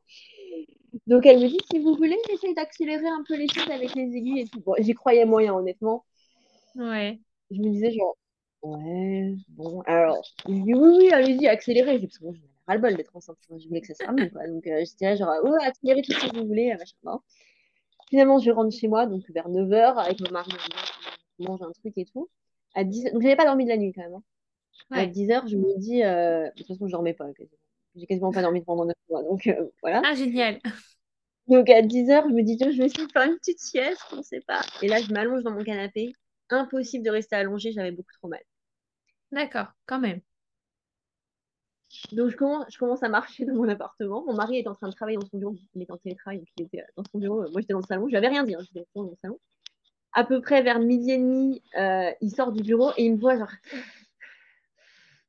Donc, 1.06 1.26
elle 1.26 1.40
me 1.40 1.48
dit, 1.48 1.60
si 1.72 1.80
vous 1.80 1.96
voulez, 1.96 2.18
j'essaye 2.30 2.54
d'accélérer 2.54 3.08
un 3.08 3.24
peu 3.28 3.36
les 3.36 3.48
choses 3.48 3.70
avec 3.70 3.94
les 3.96 4.04
aiguilles 4.04 4.42
et 4.42 4.48
tout. 4.48 4.62
Bon, 4.62 4.76
j'y 4.78 4.94
croyais 4.94 5.26
moyen, 5.26 5.54
honnêtement. 5.54 6.06
Ouais. 6.76 7.20
Je 7.52 7.62
me 7.62 7.70
disais, 7.70 7.92
genre, 7.92 8.18
ouais, 8.64 9.36
bon, 9.50 9.82
alors, 9.82 10.22
je 10.48 10.54
dis, 10.54 10.74
oui, 10.74 10.98
oui, 10.98 11.12
allez-y, 11.12 11.48
accélérez. 11.48 12.00
Parce 12.00 12.18
que 12.18 12.24
bon, 12.24 12.34
j'en 12.34 12.40
avais 12.40 12.52
ras-le-bol 12.68 12.98
d'être 12.98 13.16
enceinte. 13.16 13.38
Je 13.50 13.68
voulais 13.68 13.82
que 13.82 13.88
ça 13.88 13.94
se 13.94 14.00
termine, 14.00 14.30
quoi. 14.32 14.48
Donc, 14.48 14.66
euh, 14.68 14.80
je 14.80 14.92
disais, 14.92 15.18
genre, 15.18 15.34
ouais, 15.44 15.66
accélérez 15.66 16.02
tout 16.02 16.12
ce 16.12 16.28
que 16.28 16.38
vous 16.38 16.48
voulez, 16.48 16.76
machin. 16.76 17.20
Finalement, 18.10 18.40
je 18.40 18.52
rentre 18.52 18.76
chez 18.76 18.88
moi, 18.88 19.06
donc 19.06 19.30
vers 19.30 19.50
9h, 19.50 19.98
avec 19.98 20.20
mon 20.22 20.32
mari 20.32 20.52
mange 21.40 21.62
un 21.62 21.72
truc 21.72 21.94
et 21.98 22.06
tout. 22.06 22.30
À 22.74 22.84
10 22.84 23.06
Donc, 23.14 23.22
j'avais 23.22 23.36
pas 23.36 23.46
dormi 23.46 23.66
de 23.66 23.70
la 23.70 23.78
nuit 23.78 23.94
quand 23.94 24.02
même. 24.02 24.16
Hein. 24.16 24.24
À 24.92 25.06
10h, 25.06 25.48
je 25.48 25.58
me 25.58 25.78
dis, 25.78 26.04
euh, 26.04 26.46
de 26.50 26.54
toute 26.56 26.68
façon, 26.68 26.88
je 26.88 26.92
dormais 26.92 27.14
pas. 27.14 27.26
J'ai 27.96 28.06
quasiment 28.06 28.32
pas 28.32 28.42
dormi 28.42 28.62
pendant 28.62 28.86
9 28.86 28.96
mois. 29.10 29.24
Donc, 29.24 29.48
euh, 29.48 29.70
voilà. 29.82 30.02
Ah, 30.06 30.16
génial. 30.16 30.60
Donc, 31.48 31.70
à 31.70 31.82
10h, 31.82 32.28
je 32.30 32.34
me 32.34 32.44
dis, 32.44 32.58
je 32.60 32.78
vais 32.78 32.86
essayer 32.86 33.08
de 33.08 33.12
faire 33.12 33.24
une 33.24 33.38
petite 33.38 33.60
sieste, 33.60 34.02
on 34.12 34.22
sait 34.22 34.42
pas. 34.42 34.62
Et 34.82 34.88
là, 34.88 35.02
je 35.02 35.12
m'allonge 35.14 35.44
dans 35.44 35.52
mon 35.52 35.64
canapé. 35.64 36.14
Impossible 36.50 37.06
de 37.06 37.12
rester 37.12 37.36
allongée, 37.36 37.72
j'avais 37.72 37.92
beaucoup 37.92 38.14
trop 38.14 38.28
mal. 38.28 38.42
D'accord, 39.32 39.68
quand 39.86 40.00
même. 40.00 40.22
Donc, 42.12 42.30
je 42.30 42.36
commence, 42.36 42.66
je 42.70 42.78
commence 42.78 43.04
à 43.04 43.10
marcher 43.10 43.46
dans 43.46 43.56
mon 43.56 43.68
appartement. 43.70 44.24
Mon 44.26 44.34
mari 44.34 44.58
est 44.60 44.68
en 44.68 44.76
train 44.76 44.90
de 44.90 44.94
travailler 44.94 45.18
dans 45.18 45.28
son 45.28 45.38
bureau. 45.38 45.56
Il 45.76 45.82
est 45.82 45.92
en 45.92 45.98
télétravail, 45.98 46.40
donc 46.40 46.48
il 46.58 46.66
était 46.66 46.84
dans 46.96 47.04
son 47.12 47.18
bureau. 47.20 47.42
Moi, 47.52 47.62
j'étais 47.62 47.74
dans 47.74 47.80
le 47.80 47.86
salon. 47.86 48.08
Je 48.08 48.14
n'avais 48.14 48.28
rien 48.28 48.44
dit. 48.44 48.56
Hein. 48.56 48.60
J'étais 48.62 48.86
dans 48.96 49.04
mon 49.04 49.16
salon 49.22 49.40
à 50.18 50.24
peu 50.24 50.42
près 50.42 50.64
vers 50.64 50.80
midi 50.80 51.12
et 51.12 51.18
demi, 51.20 51.62
euh, 51.78 52.10
il 52.22 52.32
sort 52.32 52.52
du 52.52 52.64
bureau 52.64 52.92
et 52.98 53.06
il 53.06 53.14
me 53.14 53.20
voit 53.20 53.38
genre 53.38 53.52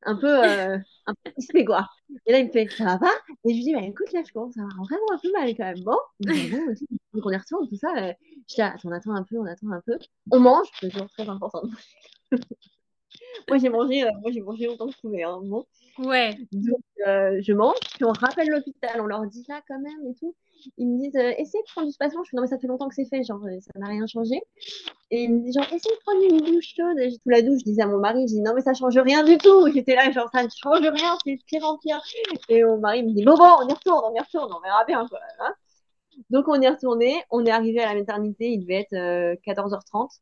un 0.02 0.16
peu, 0.16 0.44
euh, 0.44 0.78
un 1.06 1.14
peu 1.24 1.30
crispé, 1.32 1.64
quoi. 1.64 1.86
Et 2.26 2.32
là, 2.32 2.38
il 2.38 2.46
me 2.46 2.52
fait, 2.52 2.68
ça 2.68 2.84
va 2.84 2.98
pas? 2.98 3.12
Et 3.44 3.50
je 3.50 3.54
lui 3.54 3.64
dis, 3.64 3.74
bah, 3.74 3.82
écoute, 3.82 4.12
là, 4.12 4.22
je 4.26 4.32
commence 4.32 4.56
à 4.56 4.62
avoir 4.62 4.84
vraiment 4.84 5.12
un 5.12 5.18
peu 5.18 5.32
mal 5.32 5.48
quand 5.56 5.64
même. 5.64 5.82
Bon, 5.84 5.98
donc 7.12 7.26
on 7.26 7.30
y 7.30 7.36
retourne, 7.36 7.68
tout 7.68 7.76
ça. 7.76 7.92
Euh, 7.96 8.12
je 8.48 8.54
dis, 8.54 8.62
attends, 8.62 8.88
on 8.88 8.92
attend 8.92 9.14
un 9.14 9.24
peu, 9.24 9.38
on 9.38 9.46
attend 9.46 9.70
un 9.70 9.80
peu. 9.80 9.98
On 10.30 10.40
mange, 10.40 10.68
c'est 10.80 10.90
toujours 10.90 11.10
très 11.10 11.28
important. 11.28 11.62
moi, 13.48 13.58
j'ai 13.58 13.68
mangé, 13.68 14.04
euh, 14.04 14.10
moi, 14.20 14.30
j'ai 14.32 14.40
mangé 14.40 14.68
autant 14.68 14.86
que 14.86 14.92
je 14.94 15.00
pouvais. 15.00 15.22
Hein, 15.22 15.40
bon. 15.42 15.66
Ouais. 15.98 16.36
Donc, 16.52 16.82
euh, 17.06 17.40
je 17.42 17.52
mange, 17.52 17.78
puis 17.94 18.04
on 18.04 18.12
rappelle 18.12 18.48
l'hôpital, 18.48 19.00
on 19.00 19.06
leur 19.06 19.26
dit 19.26 19.44
là 19.48 19.62
quand 19.66 19.80
même 19.80 20.06
et 20.08 20.14
tout. 20.14 20.34
Ils 20.76 20.86
me 20.86 20.98
disent, 20.98 21.16
euh, 21.16 21.32
essayez 21.38 21.62
de 21.62 21.68
prendre 21.70 21.86
du 21.86 21.92
spasme. 21.92 22.18
Je 22.24 22.30
fais, 22.30 22.36
non, 22.36 22.42
mais 22.42 22.48
ça 22.48 22.58
fait 22.58 22.66
longtemps 22.66 22.88
que 22.88 22.94
c'est 22.94 23.06
fait, 23.06 23.22
genre, 23.22 23.40
ça 23.60 23.78
n'a 23.78 23.86
rien 23.86 24.06
changé. 24.06 24.40
Et 25.10 25.24
ils 25.24 25.32
me 25.32 25.40
disent, 25.40 25.54
genre, 25.54 25.64
essayez 25.64 25.94
de 25.94 26.00
prendre 26.04 26.22
une 26.22 26.52
douche 26.52 26.74
chaude. 26.76 26.96
J'ai 26.98 27.18
tout 27.18 27.28
la 27.28 27.42
douche, 27.42 27.60
je 27.60 27.64
disais 27.64 27.82
à 27.82 27.86
mon 27.86 27.98
mari, 27.98 28.22
je 28.22 28.34
dis, 28.34 28.40
non, 28.40 28.52
mais 28.54 28.60
ça 28.60 28.74
change 28.74 28.98
rien 28.98 29.24
du 29.24 29.38
tout. 29.38 29.68
J'étais 29.74 29.94
là, 29.94 30.10
genre, 30.10 30.28
ça 30.32 30.42
ne 30.42 30.48
change 30.48 30.80
rien, 30.80 31.16
c'est 31.24 31.38
pire 31.46 31.64
en 31.64 31.78
pire. 31.78 32.00
Et 32.48 32.62
mon 32.64 32.78
mari 32.78 33.02
me 33.02 33.12
dit, 33.12 33.24
bon, 33.24 33.36
bon, 33.36 33.50
on 33.60 33.68
y 33.68 33.72
retourne, 33.72 34.04
on 34.04 34.14
y 34.14 34.20
retourne, 34.20 34.52
on 34.52 34.60
verra 34.60 34.84
bien, 34.84 35.06
quoi. 35.08 35.20
Hein. 35.40 35.54
Donc, 36.30 36.48
on 36.48 36.60
est 36.60 36.68
retourné, 36.68 37.14
on 37.30 37.44
est 37.44 37.50
arrivé 37.50 37.80
à 37.80 37.94
la 37.94 38.00
maternité, 38.00 38.50
il 38.50 38.60
devait 38.60 38.86
être 38.90 39.38
14h30. 39.44 40.20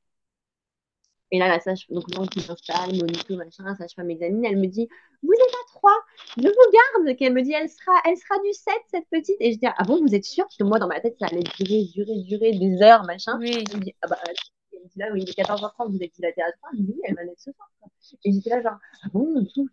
Et 1.32 1.38
là, 1.38 1.48
la 1.48 1.58
sage, 1.58 1.86
donc 1.88 2.04
moi 2.16 2.26
qui 2.28 2.38
m'installe, 2.46 2.94
monito, 2.94 3.36
machin, 3.36 3.74
sage-femme 3.74 4.10
examine, 4.10 4.44
elle 4.44 4.58
me 4.58 4.66
dit, 4.66 4.88
vous 5.22 5.32
êtes 5.32 5.54
à 5.54 5.78
3, 5.78 5.90
je 6.36 6.42
vous 6.42 7.04
garde. 7.04 7.16
Qu'elle 7.16 7.32
me 7.32 7.42
dit, 7.42 7.52
elle 7.52 7.68
sera, 7.68 7.92
elle 8.04 8.16
sera 8.16 8.38
du 8.44 8.52
7, 8.52 8.74
cette 8.90 9.08
petite. 9.10 9.36
Et 9.40 9.52
je 9.52 9.58
dis, 9.58 9.66
ah 9.66 9.84
bon, 9.84 10.00
vous 10.00 10.14
êtes 10.14 10.24
sûre? 10.24 10.44
Parce 10.44 10.56
que 10.56 10.64
moi, 10.64 10.78
dans 10.78 10.86
ma 10.86 11.00
tête, 11.00 11.16
ça 11.18 11.26
allait 11.26 11.42
durer, 11.58 11.84
durer, 11.94 12.22
durer 12.22 12.52
des 12.52 12.80
heures, 12.80 13.04
machin. 13.04 13.38
Oui. 13.40 13.64
Elle 13.70 13.78
me 13.78 13.84
dit, 13.84 13.94
ah 14.02 14.06
bah, 14.08 14.18
elle 14.24 14.80
me 14.82 14.88
dit 14.88 14.98
là, 14.98 15.06
oui, 15.12 15.22
il 15.22 15.28
est 15.28 15.38
14h30, 15.38 15.90
vous 15.90 16.02
êtes 16.02 16.14
dilaté 16.14 16.42
à 16.42 16.52
3. 16.52 16.70
Elle 16.72 16.80
me 16.80 16.86
dit, 16.86 16.92
oui, 16.94 17.00
elle 17.04 17.14
va 17.16 17.24
naître 17.24 17.40
ce 17.40 17.50
soir. 17.52 17.68
Et 18.24 18.32
j'étais 18.32 18.50
là, 18.50 18.62
genre, 18.62 18.78
ah 19.02 19.08
bon, 19.12 19.44
tout. 19.52 19.68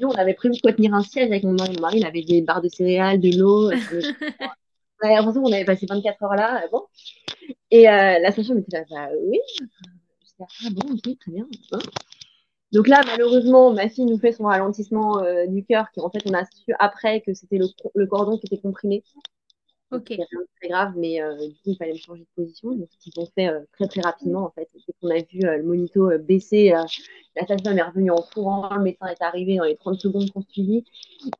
Nous, 0.00 0.08
on 0.08 0.14
avait 0.14 0.34
prévu 0.34 0.56
de 0.56 0.60
quoi 0.60 0.72
tenir 0.72 0.94
un 0.94 1.02
siège 1.02 1.28
avec 1.28 1.44
mon 1.44 1.52
mari. 1.52 1.74
Mon 1.76 1.82
mari, 1.82 1.98
il 1.98 2.06
avait 2.06 2.22
des 2.22 2.42
barres 2.42 2.62
de 2.62 2.68
céréales, 2.68 3.20
de 3.20 3.38
l'eau. 3.38 3.70
ouais, 5.02 5.18
en 5.18 5.36
on 5.36 5.52
avait 5.52 5.64
passé 5.64 5.86
24 5.88 6.22
heures 6.24 6.34
là. 6.34 6.64
Bon. 6.72 6.82
Et 7.70 7.88
euh, 7.88 8.18
la 8.18 8.32
sage-femme 8.32 8.58
était 8.58 8.78
là, 8.78 8.84
bah 8.90 9.08
oui. 9.28 9.38
Ah 10.64 10.70
bon, 10.70 10.94
ok, 10.94 11.18
très 11.18 11.32
bien. 11.32 11.46
Hein. 11.72 11.78
Donc 12.72 12.88
là, 12.88 13.02
malheureusement, 13.06 13.72
ma 13.72 13.88
fille 13.88 14.06
nous 14.06 14.18
fait 14.18 14.32
son 14.32 14.44
ralentissement 14.44 15.22
euh, 15.22 15.46
du 15.46 15.64
cœur, 15.64 15.90
qui 15.92 16.00
en 16.00 16.10
fait, 16.10 16.22
on 16.26 16.32
a 16.32 16.44
su 16.44 16.74
après 16.78 17.20
que 17.20 17.34
c'était 17.34 17.58
le, 17.58 18.06
cordon 18.06 18.38
qui 18.38 18.46
était 18.46 18.60
comprimé. 18.60 19.04
Ok. 19.90 20.04
C'est 20.08 20.14
rien 20.14 20.40
de 20.40 20.48
très 20.58 20.68
grave, 20.68 20.94
mais 20.96 21.20
euh, 21.20 21.36
du 21.36 21.54
coup, 21.54 21.60
il 21.66 21.76
fallait 21.76 21.92
me 21.92 21.98
changer 21.98 22.22
de 22.22 22.42
position. 22.42 22.70
Donc, 22.74 22.88
ils 23.04 23.20
ont 23.20 23.28
fait 23.34 23.48
euh, 23.48 23.60
très, 23.72 23.88
très 23.88 24.00
rapidement, 24.00 24.44
en 24.46 24.50
fait. 24.50 24.70
Dès 24.74 24.94
qu'on 25.00 25.10
a 25.10 25.18
vu 25.18 25.40
le 25.42 25.62
monito 25.64 26.10
baisser, 26.18 26.70
la 27.36 27.46
sage-femme 27.46 27.76
est 27.76 27.82
revenue 27.82 28.10
en 28.10 28.22
courant, 28.22 28.74
le 28.74 28.82
médecin 28.82 29.06
est 29.08 29.22
arrivé 29.22 29.56
dans 29.56 29.64
les 29.64 29.76
30 29.76 30.00
secondes 30.00 30.30
qu'on 30.30 30.42
suivit. 30.42 30.84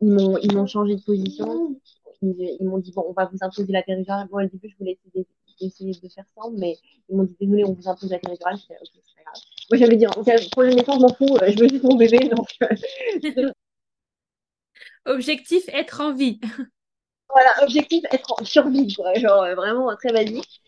Ils 0.02 0.10
m'ont, 0.10 0.36
ils 0.36 0.54
m'ont 0.54 0.66
changé 0.66 0.96
de 0.96 1.02
position. 1.02 1.76
Ils, 2.20 2.58
m'ont 2.60 2.78
dit, 2.78 2.92
bon, 2.92 3.04
on 3.08 3.12
va 3.12 3.24
vous 3.24 3.38
imposer 3.40 3.72
la 3.72 3.82
péridurale. 3.82 4.28
Bon, 4.30 4.36
au 4.38 4.46
début, 4.46 4.68
je 4.68 4.76
voulais 4.78 4.98
essayer 5.06 5.26
essayer 5.66 5.92
de 5.92 6.09
faire 6.09 6.25
ça, 6.35 6.42
mais 6.53 6.77
ils 7.09 7.16
m'ont 7.16 7.25
dit 7.25 7.37
désolé, 7.40 7.64
on 7.64 7.72
vous 7.72 7.88
impose 7.88 8.11
la 8.11 8.18
péridurale. 8.18 8.55
ok, 8.55 8.61
c'est 8.70 9.16
pas 9.16 9.22
grave. 9.22 9.42
Moi, 9.70 9.79
j'avais 9.79 9.96
dit, 9.96 10.07
pour 10.53 10.62
le 10.62 10.70
naissance, 10.70 10.96
je 10.96 11.01
m'en 11.01 11.14
fous, 11.14 11.38
je 11.46 11.59
veux 11.59 11.68
juste 11.68 11.85
mon 11.85 11.96
bébé. 11.96 12.18
Donc... 12.29 12.48
Euh, 12.62 13.51
objectif, 15.07 15.64
être 15.68 16.01
en 16.01 16.12
vie. 16.12 16.40
Voilà, 17.29 17.51
objectif, 17.62 18.05
être 18.12 18.35
en 18.38 18.44
survie, 18.44 18.94
quoi. 18.94 19.14
Genre, 19.14 19.42
euh, 19.42 19.55
vraiment 19.55 19.94
très 19.96 20.12
basique. 20.12 20.61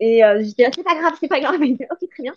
Et 0.00 0.24
euh, 0.24 0.42
j'étais 0.42 0.64
là, 0.64 0.70
c'est 0.74 0.84
pas 0.84 0.94
grave, 0.94 1.14
c'est 1.20 1.28
pas 1.28 1.40
grave. 1.40 1.60
ok, 1.60 2.08
très 2.10 2.22
bien. 2.22 2.34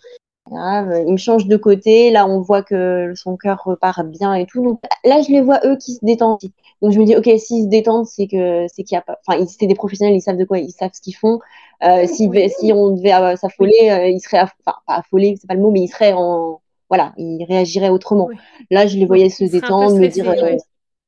Grave, 0.50 1.02
il 1.06 1.12
me 1.12 1.16
change 1.16 1.46
de 1.46 1.56
côté. 1.56 2.10
Là, 2.10 2.26
on 2.26 2.40
voit 2.40 2.62
que 2.62 3.12
son 3.16 3.36
cœur 3.36 3.62
repart 3.64 4.06
bien 4.06 4.34
et 4.34 4.46
tout. 4.46 4.62
Donc 4.62 4.80
là, 5.04 5.20
je 5.20 5.30
les 5.30 5.40
vois 5.40 5.60
eux 5.64 5.76
qui 5.76 5.94
se 5.94 6.04
détendent. 6.04 6.38
Donc 6.82 6.92
je 6.92 7.00
me 7.00 7.04
dis, 7.04 7.16
ok, 7.16 7.28
s'ils 7.38 7.64
se 7.64 7.68
détendent, 7.68 8.06
c'est 8.06 8.26
que 8.26 8.66
c'est 8.68 8.82
qu'il 8.84 8.94
y 8.94 8.98
a 8.98 9.02
pas. 9.02 9.18
Enfin, 9.26 9.44
c'était 9.46 9.66
des 9.66 9.74
professionnels, 9.74 10.14
ils 10.14 10.20
savent 10.20 10.36
de 10.36 10.44
quoi, 10.44 10.58
ils 10.58 10.70
savent 10.70 10.92
ce 10.92 11.00
qu'ils 11.00 11.16
font. 11.16 11.40
Euh, 11.82 12.06
si, 12.06 12.30
si 12.58 12.72
on 12.72 12.90
devait 12.90 13.14
euh, 13.14 13.36
s'affoler, 13.36 13.90
euh, 13.90 14.08
ils 14.08 14.20
seraient, 14.20 14.40
enfin 14.42 14.52
pas 14.86 14.94
affolés, 14.94 15.36
c'est 15.40 15.46
pas 15.46 15.54
le 15.54 15.60
mot, 15.60 15.70
mais 15.70 15.80
ils 15.80 15.88
seraient 15.88 16.12
en, 16.12 16.60
voilà, 16.88 17.12
ils 17.16 17.44
réagiraient 17.44 17.88
autrement. 17.88 18.28
Là, 18.70 18.86
je 18.86 18.98
les 18.98 19.06
voyais 19.06 19.30
se 19.30 19.44
détendre, 19.44 19.96
me 19.96 20.06
dire, 20.06 20.30
euh, 20.30 20.56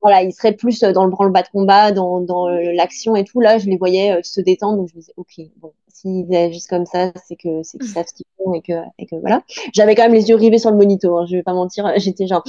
voilà, 0.02 0.22
ils 0.22 0.32
seraient 0.32 0.52
plus 0.52 0.80
dans 0.80 1.04
le 1.04 1.10
branle-bas 1.10 1.42
de 1.42 1.48
combat, 1.48 1.92
dans, 1.92 2.20
dans 2.20 2.48
l'action 2.48 3.14
et 3.16 3.24
tout. 3.24 3.40
Là, 3.40 3.58
je 3.58 3.66
les 3.66 3.76
voyais 3.76 4.22
se 4.22 4.40
détendre, 4.40 4.78
donc 4.78 4.88
je 4.88 4.96
me 4.96 5.00
disais, 5.00 5.14
ok, 5.16 5.40
bon, 5.56 5.72
s'ils 6.00 6.34
agissent 6.34 6.66
comme 6.66 6.86
ça, 6.86 7.12
c'est 7.26 7.36
que 7.36 7.62
c'est 7.62 7.78
qu'ils 7.78 7.88
savent 7.88 8.06
ce 8.06 8.14
qu'ils 8.14 8.26
font 8.36 8.54
et 8.54 8.62
que, 8.62 8.72
et 8.98 9.06
que 9.06 9.16
voilà. 9.16 9.42
J'avais 9.72 9.94
quand 9.94 10.04
même 10.04 10.14
les 10.14 10.28
yeux 10.28 10.36
rivés 10.36 10.58
sur 10.58 10.70
le 10.70 10.76
monito, 10.76 11.16
hein, 11.18 11.26
je 11.28 11.36
vais 11.36 11.42
pas 11.42 11.54
mentir, 11.54 11.90
j'étais 11.96 12.26
genre. 12.26 12.44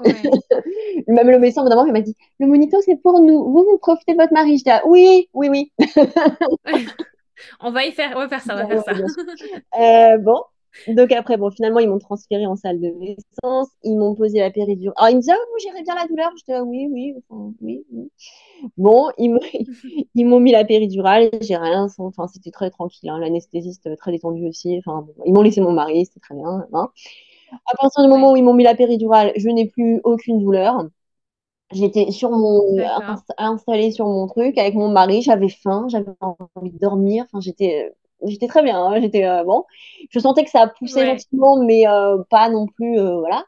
Ouais. 0.00 0.14
même 1.08 1.30
le 1.30 1.38
médecin, 1.38 1.62
évidemment, 1.62 1.86
il 1.86 1.92
m'a 1.92 2.00
dit, 2.00 2.16
le 2.40 2.46
monito, 2.46 2.78
c'est 2.84 2.96
pour 2.96 3.20
nous. 3.20 3.44
Vous, 3.44 3.66
vous 3.70 3.78
profitez 3.78 4.12
de 4.12 4.18
votre 4.18 4.32
mari. 4.32 4.58
J'étais, 4.58 4.80
oui, 4.86 5.28
oui, 5.34 5.48
oui. 5.48 5.72
on 7.60 7.70
va 7.70 7.84
y 7.84 7.92
faire, 7.92 8.12
on 8.16 8.20
va 8.20 8.28
faire 8.28 8.42
ça, 8.42 8.54
on 8.54 8.66
va 8.66 8.82
faire 8.82 8.82
ça. 8.84 8.92
Euh, 9.80 10.18
bon, 10.18 10.42
donc 10.88 11.12
après, 11.12 11.36
bon, 11.36 11.50
finalement, 11.50 11.80
ils 11.80 11.88
m'ont 11.88 11.98
transféré 11.98 12.46
en 12.46 12.56
salle 12.56 12.80
de 12.80 12.88
naissance, 12.88 13.68
ils 13.82 13.96
m'ont 13.96 14.14
posé 14.14 14.38
la 14.40 14.50
péridurale. 14.50 14.94
Alors, 14.96 15.10
ils 15.10 15.16
me 15.16 15.20
disaient, 15.20 15.34
oh, 15.34 15.46
vous 15.52 15.58
gérez 15.58 15.82
bien 15.82 15.94
la 15.94 16.06
douleur 16.06 16.30
Je 16.36 16.44
disais, 16.44 16.60
oui, 16.60 16.88
oui, 16.90 17.14
oui, 17.60 17.84
oui. 17.92 18.10
Bon, 18.76 19.10
ils 19.18 20.26
m'ont 20.26 20.40
mis 20.40 20.52
la 20.52 20.64
péridurale, 20.64 21.30
j'ai 21.40 21.56
rien, 21.56 21.88
enfin, 21.98 22.26
c'était 22.28 22.50
très 22.50 22.70
tranquille, 22.70 23.10
hein. 23.10 23.18
l'anesthésiste 23.18 23.96
très 23.96 24.12
détendu 24.12 24.46
aussi. 24.48 24.78
Enfin, 24.78 25.06
ils 25.24 25.32
m'ont 25.32 25.42
laissé 25.42 25.60
mon 25.60 25.72
mari, 25.72 26.06
c'était 26.06 26.20
très 26.20 26.34
bien. 26.34 26.66
Hein. 26.72 26.90
À 27.52 27.76
partir 27.76 28.02
du 28.02 28.08
moment 28.08 28.32
où 28.32 28.36
ils 28.36 28.44
m'ont 28.44 28.54
mis 28.54 28.64
la 28.64 28.74
péridurale, 28.74 29.32
je 29.36 29.48
n'ai 29.48 29.66
plus 29.66 30.00
aucune 30.04 30.40
douleur. 30.40 30.86
J'étais 31.72 32.12
sur 32.12 32.30
mon 32.30 32.62
installée 33.38 33.90
sur 33.90 34.06
mon 34.06 34.26
truc 34.28 34.56
avec 34.56 34.74
mon 34.74 34.88
mari, 34.88 35.22
j'avais 35.22 35.48
faim, 35.48 35.86
j'avais 35.88 36.12
envie 36.54 36.70
de 36.70 36.78
dormir, 36.78 37.24
enfin 37.24 37.40
j'étais 37.40 37.92
j'étais 38.24 38.48
très 38.48 38.62
bien, 38.62 38.78
hein. 38.78 39.00
j'étais 39.00 39.24
euh, 39.24 39.44
bon. 39.44 39.64
Je 40.10 40.18
sentais 40.18 40.44
que 40.44 40.50
ça 40.50 40.66
poussait 40.66 41.06
gentiment, 41.06 41.62
mais 41.62 41.86
euh, 41.86 42.22
pas 42.30 42.48
non 42.48 42.66
plus, 42.66 42.98
euh, 42.98 43.18
voilà. 43.18 43.44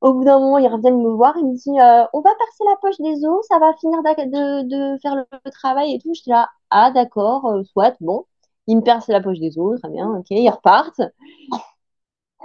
Au 0.00 0.12
bout 0.14 0.24
d'un 0.24 0.38
moment, 0.38 0.58
ils 0.58 0.68
reviennent 0.68 1.02
me 1.02 1.10
voir, 1.10 1.36
ils 1.36 1.46
me 1.46 1.54
disent 1.54 1.66
On 2.12 2.20
va 2.20 2.30
percer 2.34 2.64
la 2.68 2.76
poche 2.80 2.98
des 3.00 3.24
os, 3.26 3.46
ça 3.48 3.58
va 3.58 3.74
finir 3.80 4.00
de, 4.02 4.62
de 4.94 4.98
faire 5.00 5.16
le, 5.16 5.50
travail 5.50 5.94
et 5.94 5.98
tout. 5.98 6.14
J'étais 6.14 6.30
là 6.30 6.48
Ah, 6.70 6.92
d'accord, 6.92 7.52
soit, 7.72 7.96
bon. 8.00 8.24
Ils 8.68 8.76
me 8.76 8.82
percent 8.82 9.12
la 9.12 9.20
poche 9.20 9.40
des 9.40 9.58
os, 9.58 9.80
très 9.80 9.90
bien, 9.90 10.08
ok, 10.10 10.26
ils 10.30 10.48
repartent. 10.50 11.00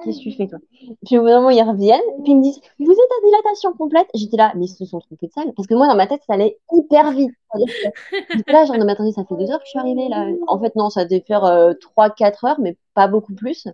Qu'est-ce 0.04 0.18
que 0.18 0.24
tu 0.24 0.32
fais, 0.32 0.48
toi? 0.48 0.60
Puis 1.06 1.18
au 1.18 1.22
bout 1.22 1.28
d'un 1.28 1.38
moment, 1.38 1.50
ils 1.52 1.62
reviennent, 1.62 2.02
puis 2.24 2.32
ils 2.32 2.38
me 2.38 2.44
disent 2.44 2.60
Vous 2.80 2.92
êtes 2.92 2.98
à 2.98 3.26
dilatation 3.26 3.74
complète 3.74 4.08
J'étais 4.16 4.38
là, 4.38 4.52
mais 4.56 4.66
ils 4.66 4.68
se 4.70 4.86
sont 4.86 5.00
trompés 5.00 5.28
de 5.28 5.32
salle. 5.32 5.54
Parce 5.56 5.68
que 5.68 5.76
moi, 5.76 5.88
dans 5.88 5.96
ma 5.96 6.08
tête, 6.08 6.22
ça 6.26 6.34
allait 6.34 6.58
hyper 6.72 7.12
vite. 7.12 7.32
J'étais 8.34 8.52
là, 8.52 8.66
genre, 8.66 8.78
non, 8.78 8.86
mais 8.86 8.94
attendez, 8.94 9.12
ça 9.12 9.24
fait 9.24 9.36
deux 9.36 9.50
heures 9.52 9.60
que 9.60 9.66
je 9.66 9.70
suis 9.70 9.80
arrivée 9.80 10.10
là. 10.10 10.28
En 10.48 10.60
fait, 10.60 10.76
non, 10.76 10.90
ça 10.90 11.06
devait 11.06 11.24
faire 11.26 11.46
euh, 11.46 11.74
trois, 11.80 12.10
quatre 12.10 12.44
heures, 12.46 12.60
mais 12.60 12.76
pas 12.96 13.08
beaucoup 13.08 13.36
plus. 13.36 13.68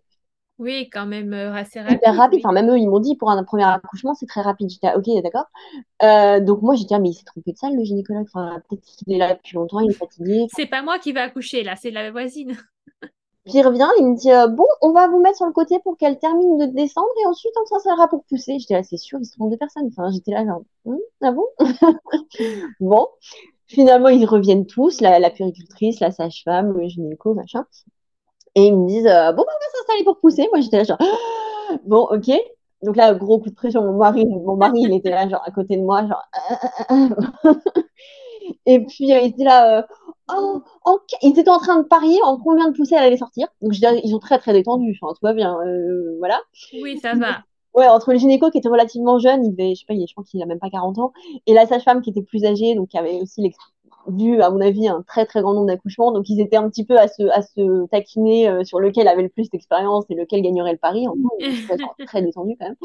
Oui, 0.59 0.89
quand 0.91 1.05
même 1.05 1.33
euh, 1.33 1.53
assez 1.53 1.79
rapide. 1.79 1.97
hyper 1.97 2.15
rapide. 2.15 2.33
oui. 2.35 2.41
Enfin, 2.43 2.53
même 2.53 2.69
eux, 2.69 2.77
ils 2.77 2.89
m'ont 2.89 2.99
dit 2.99 3.15
pour 3.15 3.31
un 3.31 3.41
premier 3.45 3.63
accouchement, 3.63 4.13
c'est 4.13 4.25
très 4.25 4.41
rapide. 4.41 4.69
J'étais, 4.69 4.87
ah, 4.87 4.97
ok, 4.97 5.05
d'accord. 5.23 5.45
Euh, 6.03 6.41
donc 6.41 6.61
moi, 6.61 6.75
j'ai 6.75 6.83
dit, 6.83 6.93
ah, 6.93 6.99
mais 6.99 7.09
il 7.09 7.13
s'est 7.13 7.23
trompé 7.23 7.53
de 7.53 7.57
salle, 7.57 7.77
le 7.77 7.83
gynécologue. 7.85 8.27
Enfin, 8.33 8.61
peut-être 8.69 8.83
qu'il 8.83 9.13
est 9.13 9.17
là 9.17 9.35
depuis 9.35 9.55
longtemps, 9.55 9.79
il 9.79 9.89
est 9.89 9.93
fatigué. 9.93 10.47
C'est 10.53 10.65
pas 10.65 10.81
moi 10.81 10.99
qui 10.99 11.13
vais 11.13 11.21
accoucher, 11.21 11.63
là, 11.63 11.77
c'est 11.77 11.91
la 11.91 12.11
voisine. 12.11 12.57
Puis 13.49 13.59
il 13.59 13.67
revient, 13.67 13.87
il 13.99 14.07
me 14.07 14.15
dit, 14.15 14.31
euh, 14.31 14.47
bon, 14.47 14.65
on 14.81 14.91
va 14.93 15.07
vous 15.07 15.19
mettre 15.19 15.37
sur 15.37 15.47
le 15.47 15.53
côté 15.53 15.79
pour 15.83 15.97
qu'elle 15.97 16.19
termine 16.19 16.57
de 16.57 16.65
descendre 16.67 17.07
et 17.23 17.25
ensuite 17.27 17.53
on 17.61 17.65
s'installera 17.65 18.07
pour 18.07 18.23
pousser. 18.25 18.59
J'étais 18.59 18.75
là, 18.75 18.83
c'est 18.83 18.97
sûr, 18.97 19.19
il 19.21 19.25
se 19.25 19.33
trompe 19.35 19.51
de 19.51 19.57
personne. 19.57 19.87
Enfin, 19.87 20.11
j'étais 20.11 20.31
là, 20.31 20.45
genre, 20.45 20.61
Hum, 20.85 20.99
ah 21.21 21.31
bon? 21.31 21.45
Bon. 22.79 23.07
Finalement, 23.67 24.09
ils 24.09 24.25
reviennent 24.25 24.65
tous, 24.65 25.01
la, 25.01 25.19
la 25.19 25.31
la 26.01 26.11
sage-femme, 26.11 26.73
le 26.73 26.87
gynéco, 26.87 27.33
machin. 27.35 27.65
Et 28.55 28.63
ils 28.67 28.77
me 28.77 28.87
disent, 28.87 29.07
euh, 29.07 29.31
bon, 29.33 29.43
bah, 29.43 29.53
on 29.55 29.65
va 29.65 29.79
s'installer 29.79 30.03
pour 30.05 30.19
pousser. 30.19 30.47
Moi, 30.51 30.61
j'étais 30.61 30.77
là, 30.77 30.83
genre, 30.85 30.99
bon, 31.85 32.07
ok. 32.11 32.31
Donc 32.83 32.95
là, 32.95 33.13
gros 33.15 33.39
coup 33.39 33.49
de 33.49 33.55
pression. 33.55 33.83
Mon 33.83 33.97
mari, 33.97 34.25
mon 34.25 34.55
mari, 34.57 34.81
il 34.83 34.93
était 34.93 35.09
là, 35.11 35.27
genre, 35.29 35.43
à 35.45 35.51
côté 35.51 35.77
de 35.77 35.83
moi, 35.83 36.07
genre, 36.07 36.23
Et 38.65 38.79
puis, 38.85 39.05
il 39.07 39.11
était 39.11 39.43
là, 39.43 39.79
euh, 39.79 39.83
oh, 40.85 40.99
ils 41.21 41.39
étaient 41.39 41.49
en 41.49 41.59
train 41.59 41.77
de 41.79 41.87
parier 41.87 42.19
en 42.23 42.37
combien 42.37 42.69
de 42.69 42.75
poussées 42.75 42.95
elle 42.95 43.03
allait 43.03 43.17
sortir. 43.17 43.47
Donc, 43.61 43.73
je 43.73 43.79
dirais, 43.79 44.01
ils 44.03 44.11
sont 44.11 44.19
très, 44.19 44.39
très 44.39 44.53
détendus. 44.53 44.97
Enfin, 45.01 45.13
tout 45.13 45.25
va 45.25 45.33
bien. 45.33 45.57
euh, 45.65 46.15
voilà. 46.19 46.39
Oui, 46.81 46.97
ça 46.99 47.13
va. 47.13 47.39
Ouais, 47.75 47.87
entre 47.87 48.11
le 48.11 48.17
gynéco 48.17 48.49
qui 48.49 48.57
était 48.57 48.67
relativement 48.67 49.19
jeune, 49.19 49.45
il 49.45 49.51
devait, 49.51 49.75
je 49.75 49.81
sais 49.81 49.85
pas, 49.87 49.93
je 49.93 50.11
crois 50.13 50.23
qu'il 50.23 50.41
a 50.41 50.45
même 50.47 50.59
pas 50.59 50.71
40 50.71 50.97
ans, 50.97 51.13
et 51.45 51.53
la 51.53 51.67
sage-femme 51.67 52.01
qui 52.01 52.09
était 52.09 52.23
plus 52.23 52.43
âgée, 52.43 52.73
donc 52.73 52.89
qui 52.89 52.97
avait 52.97 53.21
aussi 53.21 53.51
vu, 54.07 54.41
à 54.41 54.49
mon 54.49 54.61
avis, 54.61 54.87
un 54.87 55.03
très 55.03 55.25
très 55.25 55.41
grand 55.41 55.53
nombre 55.53 55.67
d'accouchements. 55.67 56.11
Donc 56.11 56.29
ils 56.29 56.39
étaient 56.41 56.57
un 56.57 56.69
petit 56.69 56.85
peu 56.85 56.97
à 56.97 57.07
se, 57.07 57.23
à 57.29 57.41
se 57.41 57.87
taquiner 57.87 58.49
euh, 58.49 58.63
sur 58.63 58.79
lequel 58.79 59.07
avait 59.07 59.23
le 59.23 59.29
plus 59.29 59.49
d'expérience 59.49 60.05
et 60.09 60.15
lequel 60.15 60.41
gagnerait 60.41 60.71
le 60.71 60.77
pari. 60.77 61.07
En 61.07 61.15
gros, 61.15 61.37
très 62.07 62.21
détendus 62.21 62.55
quand 62.59 62.67
même. 62.67 62.75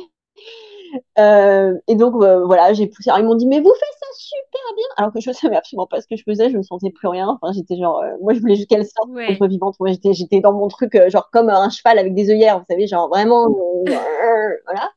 Euh, 1.18 1.74
et 1.88 1.96
donc 1.96 2.14
euh, 2.22 2.44
voilà, 2.44 2.72
j'ai 2.72 2.86
poussé. 2.86 3.10
Alors 3.10 3.20
ils 3.20 3.26
m'ont 3.26 3.34
dit, 3.34 3.46
mais 3.46 3.60
vous 3.60 3.72
faites 3.72 3.93
super 4.16 4.60
bien. 4.76 4.84
Alors 4.96 5.12
que 5.12 5.20
je 5.20 5.30
savais 5.32 5.56
absolument 5.56 5.86
pas 5.86 6.00
ce 6.00 6.06
que 6.06 6.16
je 6.16 6.22
faisais, 6.24 6.50
je 6.50 6.56
me 6.56 6.62
sentais 6.62 6.90
plus 6.90 7.08
rien. 7.08 7.28
Enfin, 7.40 7.52
j'étais 7.52 7.76
genre, 7.76 8.00
euh, 8.00 8.10
moi 8.22 8.34
je 8.34 8.40
voulais 8.40 8.56
juste 8.56 8.68
qu'elle 8.68 8.84
sorte 8.86 9.08
Ouais. 9.10 9.36
soit 9.36 9.46
vivante. 9.48 9.76
Moi 9.80 9.90
j'étais, 9.90 10.12
j'étais 10.12 10.40
dans 10.40 10.52
mon 10.52 10.68
truc, 10.68 10.94
euh, 10.94 11.08
genre 11.10 11.30
comme 11.32 11.48
un 11.50 11.68
cheval 11.70 11.98
avec 11.98 12.14
des 12.14 12.30
œillères, 12.30 12.58
vous 12.58 12.64
savez, 12.68 12.86
genre 12.86 13.08
vraiment, 13.08 13.46
euh, 13.88 14.48
voilà. 14.66 14.90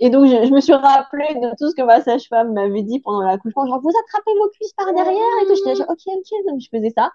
Et 0.00 0.10
donc, 0.10 0.26
je, 0.26 0.46
je 0.46 0.52
me 0.52 0.60
suis 0.60 0.74
rappelé 0.74 1.24
de 1.34 1.50
tout 1.58 1.70
ce 1.70 1.74
que 1.74 1.82
ma 1.82 2.00
sage-femme 2.00 2.52
m'avait 2.52 2.82
dit 2.82 3.00
pendant 3.00 3.20
l'accouchement. 3.22 3.66
Genre, 3.66 3.80
vous 3.80 3.90
attrapez 3.90 4.30
vos 4.38 4.48
cuisses 4.50 4.72
par 4.72 4.92
derrière 4.92 5.14
et 5.42 5.46
tout. 5.46 5.54
J'étais 5.54 5.74
genre, 5.76 5.86
ok, 5.88 5.98
ok. 6.06 6.46
Donc, 6.48 6.60
je 6.60 6.68
faisais 6.70 6.92
ça. 6.96 7.10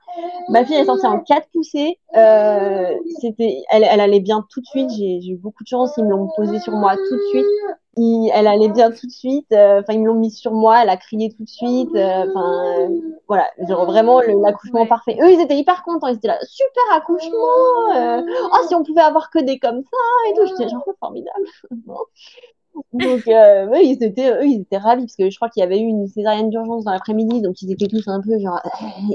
Ma 0.49 0.63
fille 0.65 0.75
est 0.75 0.85
sortie 0.85 1.05
en 1.05 1.19
quatre 1.19 1.47
poussées. 1.53 1.99
C'était, 3.21 3.61
elle, 3.69 3.83
elle 3.89 3.99
allait 4.01 4.19
bien 4.21 4.45
tout 4.49 4.61
de 4.61 4.65
suite. 4.65 4.89
J'ai 4.91 5.19
j'ai 5.21 5.31
eu 5.31 5.37
beaucoup 5.37 5.63
de 5.63 5.67
chance. 5.67 5.91
Ils 5.97 6.05
me 6.05 6.11
l'ont 6.11 6.29
posée 6.35 6.59
sur 6.59 6.73
moi 6.73 6.95
tout 6.95 7.15
de 7.15 7.21
suite. 7.29 7.45
Il- 7.95 8.31
elle 8.33 8.47
allait 8.47 8.69
bien 8.69 8.89
tout 8.91 9.05
de 9.05 9.11
suite. 9.11 9.45
Euh, 9.51 9.81
Enfin, 9.81 9.93
ils 9.93 10.01
me 10.01 10.07
l'ont 10.07 10.15
mis 10.15 10.31
sur 10.31 10.51
moi. 10.51 10.81
Elle 10.81 10.89
a 10.89 10.97
crié 10.97 11.29
tout 11.31 11.43
de 11.43 11.49
suite. 11.49 11.89
Euh, 11.95 12.25
Enfin, 12.29 12.87
euh, 12.89 12.89
voilà. 13.27 13.47
Genre, 13.67 13.85
vraiment, 13.85 14.19
l'accouchement 14.21 14.81
Ouais. 14.81 14.87
parfait. 14.87 15.17
Eux, 15.21 15.31
ils 15.31 15.39
étaient 15.41 15.57
hyper 15.57 15.83
contents. 15.83 16.07
Ils 16.07 16.15
étaient 16.15 16.27
là, 16.27 16.39
super 16.43 16.83
accouchement. 16.93 17.29
Oh, 18.53 18.67
si 18.67 18.75
on 18.75 18.83
pouvait 18.83 19.01
avoir 19.01 19.29
que 19.29 19.39
des 19.39 19.59
comme 19.59 19.81
ça 19.83 19.97
et 20.29 20.33
tout. 20.35 20.45
J'étais 20.47 20.69
genre, 20.69 20.83
oh, 20.87 20.93
formidable. 20.99 21.45
Donc, 22.93 23.27
euh, 23.27 23.67
eux, 23.67 23.83
ils 23.83 24.03
étaient, 24.03 24.31
eux, 24.31 24.45
ils 24.45 24.61
étaient 24.61 24.77
ravis 24.77 25.03
parce 25.03 25.15
que 25.15 25.29
je 25.29 25.35
crois 25.35 25.49
qu'il 25.49 25.61
y 25.61 25.63
avait 25.63 25.79
eu 25.79 25.83
une 25.83 26.07
césarienne 26.07 26.49
d'urgence 26.49 26.83
dans 26.85 26.91
l'après-midi, 26.91 27.41
donc 27.41 27.61
ils 27.61 27.71
étaient 27.71 27.87
tous 27.87 28.07
un 28.07 28.19
peu 28.21 28.39
genre, 28.39 28.59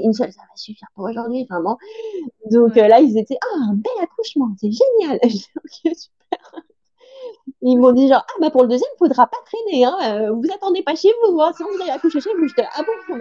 une 0.03 0.13
seule, 0.13 0.31
ça 0.31 0.41
va 0.41 0.55
suffire 0.55 0.87
pour 0.95 1.05
aujourd'hui. 1.09 1.45
Enfin 1.49 1.61
bon. 1.61 1.75
Donc 2.51 2.75
Ouais. 2.75 2.83
euh, 2.83 2.87
là, 2.87 3.01
ils 3.01 3.17
étaient, 3.17 3.37
ah, 3.41 3.57
un 3.71 3.75
bel 3.75 3.91
accouchement, 4.03 4.49
c'est 4.59 4.71
génial. 4.71 5.19
Ok, 5.57 5.93
super. 5.95 6.63
Ils 7.61 7.77
m'ont 7.77 7.91
dit 7.91 8.07
genre, 8.07 8.25
ah, 8.27 8.33
bah 8.41 8.49
pour 8.51 8.63
le 8.63 8.67
deuxième, 8.69 8.89
faudra 8.97 9.27
pas 9.27 9.37
traîner, 9.45 9.85
hein. 9.85 9.97
euh, 10.03 10.31
vous 10.31 10.43
attendez 10.53 10.83
pas 10.83 10.95
chez 10.95 11.09
vous, 11.23 11.41
hein, 11.41 11.51
sinon 11.55 11.69
vous 11.75 11.81
allez 11.81 11.91
accoucher 11.91 12.21
chez 12.21 12.29
vous. 12.37 12.47
J'étais 12.47 12.67
ah 12.73 12.81
bon, 12.83 13.17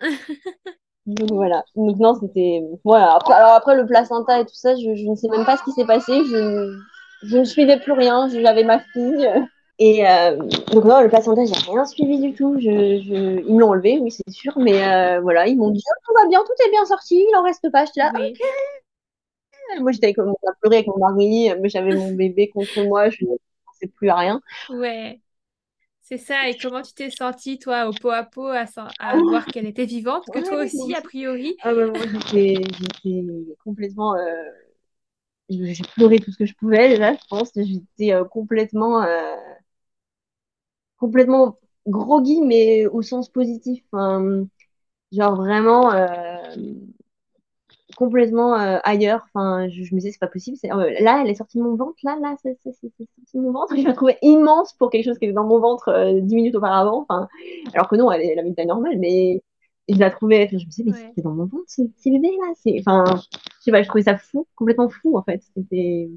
donc 1.06 1.30
voilà. 1.32 1.64
Donc 1.76 1.98
non, 1.98 2.14
c'était, 2.14 2.62
voilà. 2.84 3.14
Après, 3.14 3.34
alors 3.34 3.52
après, 3.52 3.76
le 3.76 3.86
placenta 3.86 4.40
et 4.40 4.44
tout 4.46 4.54
ça, 4.54 4.74
je, 4.76 4.94
je 4.94 5.06
ne 5.08 5.14
sais 5.14 5.28
même 5.28 5.44
pas 5.44 5.56
ce 5.56 5.64
qui 5.64 5.72
s'est 5.72 5.86
passé. 5.86 6.12
Je, 6.24 6.78
je 7.22 7.38
ne 7.38 7.44
suivais 7.44 7.78
plus 7.80 7.92
rien. 7.92 8.28
J'avais 8.28 8.64
ma 8.64 8.80
fille. 8.80 9.28
Et 9.78 10.06
euh, 10.06 10.36
donc 10.72 10.84
non, 10.84 11.00
le 11.00 11.08
placenta, 11.08 11.44
j'ai 11.44 11.54
rien 11.70 11.84
suivi 11.86 12.18
du 12.20 12.34
tout. 12.34 12.56
Je, 12.58 13.00
je... 13.02 13.40
Ils 13.46 13.54
me 13.54 13.60
l'ont 13.60 13.70
enlevé, 13.70 13.98
oui, 14.00 14.10
c'est 14.10 14.30
sûr. 14.30 14.52
Mais 14.58 14.84
euh, 14.84 15.20
voilà, 15.20 15.46
ils 15.46 15.56
m'ont 15.56 15.70
dit, 15.70 15.82
oh, 15.86 16.00
tout 16.06 16.22
va 16.22 16.28
bien, 16.28 16.40
tout 16.44 16.66
est 16.66 16.70
bien 16.70 16.84
sorti, 16.84 17.16
il 17.16 17.36
en 17.36 17.42
reste 17.42 17.70
pas. 17.72 17.86
J'étais 17.86 18.00
là, 18.00 18.12
Oui. 18.14 18.34
Moi, 19.80 19.92
j'étais 19.92 20.12
comme 20.14 20.30
à 20.46 20.52
pleurer 20.60 20.76
avec 20.78 20.88
mon 20.88 20.98
mari. 20.98 21.50
mais 21.60 21.68
J'avais 21.68 21.92
mon 21.92 22.12
bébé 22.14 22.48
contre 22.50 22.82
moi. 22.82 23.10
Je 23.10 23.24
ne 23.24 23.36
pensais 23.66 23.88
plus 23.88 24.08
à 24.10 24.16
rien. 24.16 24.40
Ouais. 24.68 25.20
C'est 26.02 26.18
ça. 26.18 26.48
Et 26.50 26.58
comment 26.58 26.82
tu 26.82 26.94
t'es 26.94 27.10
sentie, 27.10 27.58
toi, 27.58 27.88
au 27.88 27.94
pot 27.94 28.10
à 28.10 28.24
pot, 28.24 28.48
à, 28.48 28.66
à 28.98 29.20
voir 29.20 29.50
qu'elle 29.50 29.66
était 29.66 29.86
vivante, 29.86 30.30
que 30.30 30.40
toi 30.40 30.64
aussi, 30.64 30.94
a 30.94 31.02
priori? 31.02 31.56
Ah 31.62 31.74
bah, 31.74 31.86
moi, 31.86 32.06
j'étais 32.06 32.62
complètement. 33.64 34.14
euh, 34.16 34.50
J'ai 35.50 35.82
pleuré 35.96 36.18
tout 36.20 36.30
ce 36.32 36.38
que 36.38 36.46
je 36.46 36.54
pouvais, 36.54 36.88
déjà, 36.90 37.12
je 37.14 37.20
pense. 37.28 37.50
J'étais 37.56 38.12
euh, 38.14 38.24
complètement, 38.24 39.02
euh, 39.02 39.36
complètement 40.98 41.58
groggy, 41.86 42.40
mais 42.42 42.86
au 42.86 43.02
sens 43.02 43.28
positif. 43.28 43.82
Genre 45.12 45.36
vraiment 45.36 45.90
complètement 48.00 48.58
euh, 48.58 48.78
ailleurs. 48.82 49.26
Enfin, 49.32 49.68
je, 49.68 49.82
je 49.84 49.94
me 49.94 50.00
disais, 50.00 50.10
c'est 50.10 50.18
pas 50.18 50.26
possible. 50.26 50.56
C'est, 50.56 50.72
euh, 50.72 50.90
là, 51.00 51.20
elle 51.22 51.30
est 51.30 51.34
sortie 51.34 51.58
de 51.58 51.62
mon 51.62 51.76
ventre. 51.76 51.94
Là, 52.02 52.16
là, 52.20 52.34
c'est 52.42 52.56
c'est- 52.62 52.72
c'est- 52.72 52.90
c'est 52.96 53.06
sorti 53.16 53.36
de 53.36 53.42
mon 53.42 53.52
ventre. 53.52 53.68
Je 53.76 53.86
la 53.86 53.92
trouvais 53.92 54.16
immense 54.22 54.72
pour 54.72 54.90
quelque 54.90 55.04
chose 55.04 55.18
qui 55.18 55.26
était 55.26 55.34
dans 55.34 55.44
mon 55.46 55.60
ventre 55.60 55.88
euh, 55.90 56.20
dix 56.20 56.34
minutes 56.34 56.54
auparavant. 56.54 57.06
Enfin, 57.08 57.28
alors 57.74 57.88
que 57.88 57.96
non, 57.96 58.10
elle, 58.10 58.38
avait 58.38 58.48
une 58.48 58.54
taille 58.54 58.66
normale, 58.66 58.98
mais 58.98 59.42
je 59.88 59.98
la 59.98 60.10
trouvais. 60.10 60.46
enfin, 60.46 60.56
je 60.58 60.64
me 60.64 60.70
disais, 60.70 60.82
mais 60.86 60.92
Ouais. 60.92 60.98
c'était 61.08 61.22
dans 61.22 61.32
mon 61.32 61.44
ventre, 61.44 61.64
ce 61.68 61.82
petit 61.82 62.10
bébé 62.10 62.30
là. 62.40 62.52
C'est, 62.56 62.74
enfin, 62.80 63.04
je 63.58 63.64
sais 63.64 63.70
pas, 63.70 63.82
je 63.82 63.88
trouvais 63.88 64.04
ça 64.04 64.16
fou, 64.16 64.46
complètement 64.56 64.88
fou 64.88 65.18
en 65.18 65.22
fait. 65.22 65.42
C'était, 65.54 66.08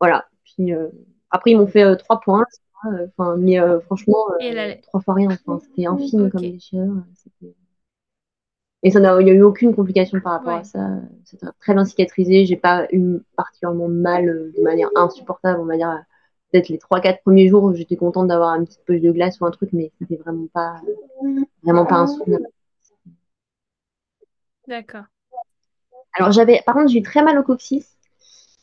voilà. 0.00 0.24
Puis 0.44 0.72
euh, 0.72 0.88
après, 1.30 1.50
ils 1.52 1.58
m'ont 1.58 1.66
fait 1.66 1.96
trois 1.96 2.20
points. 2.20 2.44
Enfin, 3.18 3.36
mais 3.36 3.58
franchement, 3.86 4.14
trois 4.82 5.00
fois 5.00 5.14
rien. 5.14 5.28
Enfin, 5.46 5.58
c'était 5.60 5.86
infime 5.86 6.30
comme 6.30 6.40
déchirure. 6.40 7.02
c'était- 7.14 7.54
Et 8.82 8.90
ça 8.90 9.00
n'a, 9.00 9.20
il 9.20 9.24
n'y 9.24 9.30
a 9.30 9.34
eu 9.34 9.42
aucune 9.42 9.74
complication 9.74 10.20
par 10.20 10.32
rapport 10.34 10.54
Ouais. 10.54 10.60
à 10.60 10.64
ça. 10.64 10.88
C'était 11.24 11.46
très 11.60 11.74
bien 11.74 11.84
cicatrisé. 11.84 12.46
J'ai 12.46 12.56
pas 12.56 12.86
eu 12.92 13.18
particulièrement 13.36 13.88
mal 13.88 14.28
euh, 14.28 14.52
de 14.56 14.62
manière 14.62 14.88
insupportable. 14.94 15.60
On 15.60 15.64
va 15.64 15.76
dire, 15.76 15.98
peut-être 16.52 16.68
les 16.68 16.78
trois, 16.78 17.00
quatre 17.00 17.20
premiers 17.22 17.48
jours, 17.48 17.74
j'étais 17.74 17.96
contente 17.96 18.28
d'avoir 18.28 18.54
une 18.54 18.66
petite 18.66 18.84
poche 18.84 19.00
de 19.00 19.10
glace 19.10 19.40
ou 19.40 19.46
un 19.46 19.50
truc, 19.50 19.70
mais 19.72 19.90
c'était 19.98 20.16
vraiment 20.16 20.46
pas, 20.52 20.80
vraiment 21.64 21.86
pas 21.86 21.96
insoutenable. 21.96 22.46
D'accord. 24.68 25.04
Alors, 26.14 26.32
j'avais, 26.32 26.60
par 26.64 26.74
contre, 26.74 26.90
j'ai 26.90 26.98
eu 26.98 27.02
très 27.02 27.22
mal 27.22 27.38
au 27.38 27.42
coccyx. 27.42 27.96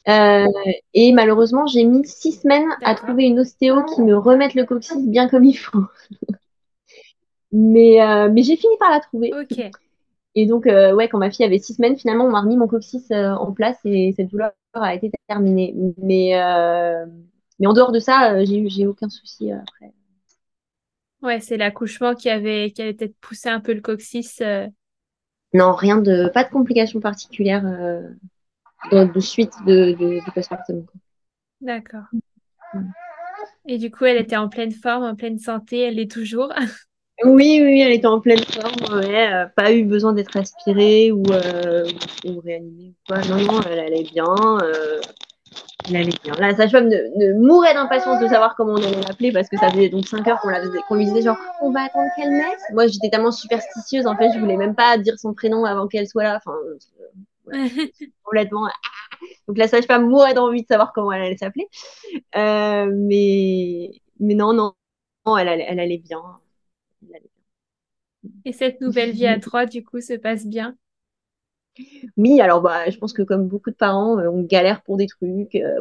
Euh, 0.08 0.45
et 0.93 1.12
malheureusement, 1.13 1.65
j'ai 1.65 1.84
mis 1.84 2.06
six 2.06 2.34
semaines 2.34 2.69
à 2.84 2.93
trouver 2.95 3.23
une 3.25 3.39
ostéo 3.39 3.84
qui 3.84 4.01
me 4.01 4.15
remette 4.15 4.54
le 4.54 4.63
coccyx 4.65 5.01
bien 5.01 5.28
comme 5.28 5.43
il 5.43 5.56
faut. 5.56 5.84
Mais, 7.51 8.01
euh, 8.01 8.30
mais 8.30 8.43
j'ai 8.43 8.58
fini 8.58 8.75
par 8.80 8.91
la 8.91 8.99
trouver. 8.99 9.34
Ok. 9.34 9.71
Et 10.36 10.45
donc, 10.45 10.67
euh, 10.67 10.93
ouais, 10.93 11.08
quand 11.08 11.17
ma 11.17 11.32
fille 11.32 11.45
avait 11.45 11.60
six 11.60 11.76
semaines, 11.76 11.98
finalement, 11.98 12.26
on 12.26 12.32
m'a 12.32 12.41
remis 12.41 12.58
mon 12.58 12.67
coccyx 12.67 13.10
euh, 13.12 13.32
en 13.32 13.54
place 13.54 13.80
et 13.86 14.13
cette 14.15 14.28
douleur 14.28 14.52
a 14.74 14.93
été 14.93 15.10
terminée. 15.28 15.74
Mais, 15.98 16.38
euh, 16.38 17.06
mais 17.60 17.67
en 17.67 17.74
dehors 17.74 17.93
de 17.93 18.00
ça, 18.00 18.43
j'ai 18.43 18.60
eu, 18.60 18.69
j'ai 18.69 18.86
aucun 18.86 19.08
souci 19.08 19.52
après. 19.52 19.93
Ouais, 21.21 21.39
c'est 21.39 21.56
l'accouchement 21.56 22.13
qui 22.13 22.30
avait, 22.30 22.71
qui 22.71 22.82
avait 22.82 22.93
peut-être 22.93 23.15
poussé 23.21 23.48
un 23.48 23.62
peu 23.62 23.74
le 23.74 23.80
coccyx. 23.82 24.43
Non, 25.54 25.74
rien 25.74 25.98
de, 25.98 26.30
pas 26.34 26.43
de 26.43 26.50
complications 26.50 27.00
particulières 27.00 27.63
de, 28.91 29.06
de 29.06 29.19
suite 29.21 29.54
de, 29.65 29.93
de, 29.93 30.24
du 30.24 30.32
postpartum. 30.34 30.86
D'accord. 31.62 32.04
Et 33.67 33.78
du 33.78 33.89
coup, 33.89 34.06
elle 34.06 34.17
était 34.17 34.36
en 34.36 34.50
pleine 34.50 34.71
forme, 34.71 35.04
en 35.04 35.15
pleine 35.15 35.39
santé, 35.39 35.80
elle 35.80 35.95
l'est 35.95 36.12
toujours. 36.12 36.54
Oui, 37.23 37.62
oui, 37.63 37.80
elle 37.80 37.93
était 37.93 38.08
en 38.08 38.19
pleine 38.19 38.43
forme, 38.43 38.99
ouais, 38.99 39.34
euh, 39.34 39.45
pas 39.56 39.71
eu 39.71 39.86
besoin 39.86 40.12
d'être 40.12 40.36
aspirée 40.36 41.12
ou, 41.13 41.23
euh, 41.32 41.86
ou, 42.25 42.41
réanimée 42.41 42.89
ou 42.89 42.95
quoi. 43.08 43.21
Non, 43.21 43.38
non, 43.38 43.62
elle 43.69 43.80
allait 43.80 44.04
bien. 44.04 44.25
euh, 44.62 44.99
elle 45.89 45.97
allait 45.97 46.12
bien. 46.23 46.34
La 46.39 46.56
sage-femme 46.56 46.89
ne, 46.89 46.97
ne 47.17 47.47
mourait 47.47 47.73
d'impatience 47.73 48.19
de 48.21 48.28
savoir 48.28 48.56
comment 48.56 48.73
on 48.73 48.78
allait 48.84 49.01
l'appeler 49.01 49.32
parce 49.32 49.49
que 49.49 49.58
ça 49.58 49.71
faisait 49.71 49.89
donc 49.89 50.08
5 50.08 50.28
heures 50.28 50.39
qu'on 50.41 50.49
la 50.49 50.62
faisait- 50.62 50.80
qu'on 50.88 50.95
lui 50.95 51.06
disait 51.06 51.21
genre 51.23 51.38
on 51.62 51.71
va 51.71 51.84
attendre 51.84 52.10
qu'elle 52.17 52.32
naisse? 52.32 52.63
Moi 52.73 52.88
j'étais 52.88 53.10
tellement 53.10 53.32
superstitieuse 53.32 54.08
en 54.08 54.15
fait, 54.17 54.32
je 54.34 54.39
voulais 54.39 54.58
même 54.58 54.75
pas 54.75 54.97
dire 54.97 55.19
son 55.19 55.34
prénom 55.34 55.65
avant 55.65 55.88
qu'elle 55.88 56.08
soit 56.08 56.23
là. 56.23 56.38
Enfin, 56.38 56.58
euh, 57.54 57.67
complètement. 58.23 58.67
Donc 59.47 59.58
la 59.58 59.67
sage-femme 59.67 60.08
mourait 60.10 60.34
d'envie 60.36 60.63
de 60.63 60.67
savoir 60.67 60.93
comment 60.93 61.12
elle 61.13 61.23
allait 61.23 61.38
s'appeler. 61.38 61.67
Euh, 62.38 62.91
mais, 62.93 63.91
mais 64.19 64.36
non, 64.36 64.54
non, 64.54 64.73
non, 65.25 65.38
elle 65.38 65.49
allait, 65.49 65.65
elle 65.69 65.80
allait 65.82 65.97
bien. 65.99 66.21
Et 68.46 68.54
cette 68.54 68.82
nouvelle 68.82 69.12
vie 69.12 69.28
à 69.28 69.39
trois, 69.39 69.65
du 69.65 69.84
coup, 69.84 70.02
se 70.02 70.13
passe 70.13 70.46
bien? 70.46 70.78
Oui, 72.18 72.39
alors 72.41 72.62
bah, 72.62 72.89
je 72.89 72.98
pense 72.98 73.13
que 73.13 73.22
comme 73.22 73.48
beaucoup 73.48 73.70
de 73.70 73.76
parents, 73.76 74.18
on 74.18 74.44
galère 74.44 74.82
pour 74.84 74.98
des 74.98 75.08
trucs, 75.08 75.28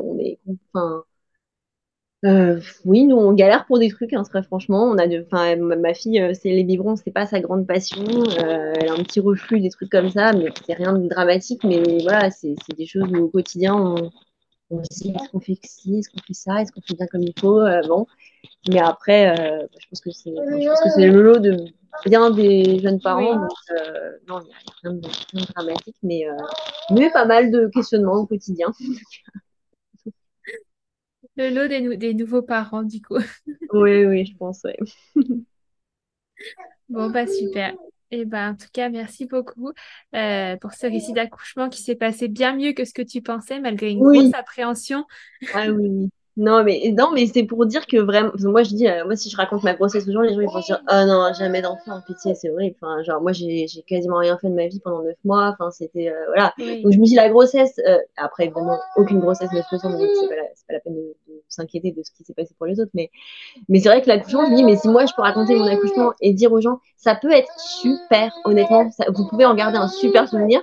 on 0.03 0.19
est, 0.19 0.39
euh, 2.25 2.59
oui, 2.87 3.05
nous 3.05 3.17
on 3.17 3.35
galère 3.35 3.67
pour 3.67 3.79
des 3.79 3.91
trucs, 3.91 4.15
hein, 4.15 4.23
très 4.23 4.43
franchement. 4.43 4.85
On 4.85 4.97
a 4.97 5.07
ma 5.77 5.95
fille, 5.95 6.21
euh, 6.21 6.33
c'est 6.33 6.51
les 6.51 6.65
biberons, 6.65 6.97
c'est 6.97 7.11
pas 7.11 7.27
sa 7.27 7.41
grande 7.41 7.67
passion. 7.67 8.03
Euh, 8.03 8.73
elle 8.81 8.89
a 8.89 8.93
un 8.95 9.03
petit 9.03 9.21
reflux, 9.21 9.61
des 9.61 9.69
trucs 9.69 9.91
comme 9.91 10.09
ça, 10.11 10.33
mais 10.33 10.47
c'est 10.67 10.73
rien 10.75 10.95
de 10.95 11.07
dramatique. 11.07 11.63
Mais 11.65 11.83
voilà, 12.03 12.31
c'est 12.31 12.55
des 12.77 12.87
choses 12.87 13.11
où 13.13 13.17
au 13.25 13.29
quotidien 13.29 13.75
on, 13.75 14.11
on 14.71 14.83
se 14.83 15.03
dit 15.03 15.11
est-ce 15.11 15.31
qu'on 15.31 15.41
fait 15.41 15.59
ci, 15.65 15.99
est-ce 15.99 16.11
qu'on 16.11 16.23
fait 16.27 16.35
ça, 16.35 16.61
est-ce 16.61 16.73
qu'on 16.73 16.81
fait 16.81 16.95
bien 16.95 17.07
comme 17.07 17.23
il 17.23 17.35
faut. 17.39 17.61
bon, 17.87 18.07
mais 18.69 18.81
après, 18.81 19.37
je 19.79 19.87
pense 19.89 20.01
que 20.01 20.11
c'est, 20.11 20.31
le 20.31 21.23
lot 21.23 21.39
de 21.39 21.57
bien 22.07 22.31
des 22.31 22.81
jeunes 22.81 23.01
parents. 23.01 23.37
Donc, 23.37 23.51
non, 24.29 24.41
il 24.41 24.47
n'y 24.47 24.53
a 24.53 24.57
rien 24.83 24.93
de, 24.95 25.07
rien 25.33 25.43
de 25.43 25.53
dramatique, 25.53 25.97
mais 26.03 26.25
mais 26.91 27.11
pas 27.11 27.25
mal 27.25 27.51
de 27.51 27.69
questionnements 27.69 28.17
au 28.17 28.27
quotidien. 28.27 28.73
Le 31.37 31.51
lot 31.51 31.97
des, 31.97 32.15
nouveaux 32.15 32.43
parents, 32.43 32.85
du 32.85 33.03
coup. 33.03 33.19
Oui, 33.73 34.07
oui, 34.07 34.25
je 34.25 34.37
pense, 34.37 34.65
oui. 34.65 34.75
Bon, 36.89 37.11
bah 37.11 37.27
super. 37.27 37.75
Et 38.15 38.21
eh 38.21 38.25
ben, 38.27 38.53
en 38.53 38.55
tout 38.55 38.69
cas, 38.73 38.91
merci 38.91 39.27
beaucoup 39.27 39.73
euh, 40.15 40.57
pour 40.59 40.73
ce 40.73 40.87
récit 40.87 41.13
d'accouchement 41.13 41.69
qui 41.69 41.83
s'est 41.83 41.97
passé 41.97 42.29
bien 42.29 42.55
mieux 42.55 42.73
que 42.73 42.85
ce 42.85 42.95
que 42.95 43.03
tu 43.03 43.23
pensais, 43.23 43.59
malgré 43.59 43.91
une 43.91 43.99
grosse 43.99 44.33
appréhension. 44.35 45.05
Ah 45.53 45.67
oui, 45.69 46.11
non, 46.37 46.63
mais, 46.63 46.93
non, 46.97 47.11
mais 47.13 47.27
c'est 47.27 47.43
pour 47.43 47.67
dire 47.67 47.87
que 47.87 47.97
vraiment, 47.97 48.31
moi 48.41 48.63
je 48.63 48.71
dis, 48.71 48.89
euh, 48.89 49.05
moi 49.05 49.17
si 49.17 49.31
je 49.31 49.37
raconte 49.37 49.65
ma 49.65 49.75
grossesse 49.75 50.07
aux 50.09 50.13
gens, 50.13 50.21
les 50.21 50.33
gens 50.35 50.41
ils 50.41 50.49
vont 50.49 50.61
dire, 50.61 50.81
oh 50.89 51.05
non, 51.07 51.33
jamais 51.37 51.61
d'enfant, 51.61 52.01
pitié, 52.07 52.37
c'est 52.37 52.51
horrible. 52.51 52.77
Enfin, 52.81 53.03
genre, 53.03 53.21
moi 53.21 53.33
j'ai 53.33 53.67
quasiment 53.87 54.19
rien 54.19 54.39
fait 54.39 54.49
de 54.49 54.55
ma 54.55 54.69
vie 54.69 54.79
pendant 54.79 55.03
neuf 55.03 55.17
mois, 55.25 55.57
enfin, 55.59 55.73
c'était, 55.73 56.09
euh, 56.09 56.27
voilà. 56.27 56.53
Donc 56.59 56.93
je 56.93 56.99
me 56.99 57.05
dis, 57.05 57.15
la 57.17 57.29
grossesse, 57.29 57.81
euh, 57.89 57.99
après 58.17 58.45
évidemment, 58.45 58.79
aucune 58.97 59.21
grossesse 59.21 59.51
ne 59.53 59.61
se 59.61 59.69
ressemble, 59.71 59.99
donc 59.99 60.09
c'est 60.21 60.29
pas, 60.29 60.35
pas 60.35 60.73
la 60.75 60.81
peine 60.81 60.95
de, 60.95 61.15
s'inquiéter 61.55 61.93
de 61.93 62.03
ce 62.03 62.11
qui 62.13 62.25
s'est 62.25 62.35
passé 62.35 62.55
pour 62.59 62.67
les 62.67 62.81
autres, 62.81 62.91
mais, 62.95 63.11
mais 63.69 63.81
c'est 63.81 63.89
vrai 63.89 64.03
que 64.03 64.09
l'accouchement, 64.09 64.47
je 64.47 64.51
me 64.51 64.57
dis, 64.57 64.65
mais 64.65 64.77
si 64.77 64.89
moi 64.89 65.07
je 65.07 65.13
peux 65.15 65.23
raconter 65.23 65.57
mon 65.57 65.67
accouchement 65.67 66.13
et 66.21 66.33
dire 66.33 66.53
aux 66.53 66.61
gens, 66.61 66.81
ça 66.97 67.15
peut 67.15 67.33
être 67.33 67.53
super, 67.59 68.33
honnêtement, 68.45 68.91
vous 69.15 69.29
pouvez 69.29 69.45
en 69.47 69.55
garder 69.55 69.79
un 69.79 69.89
super 69.89 70.29
souvenir, 70.29 70.63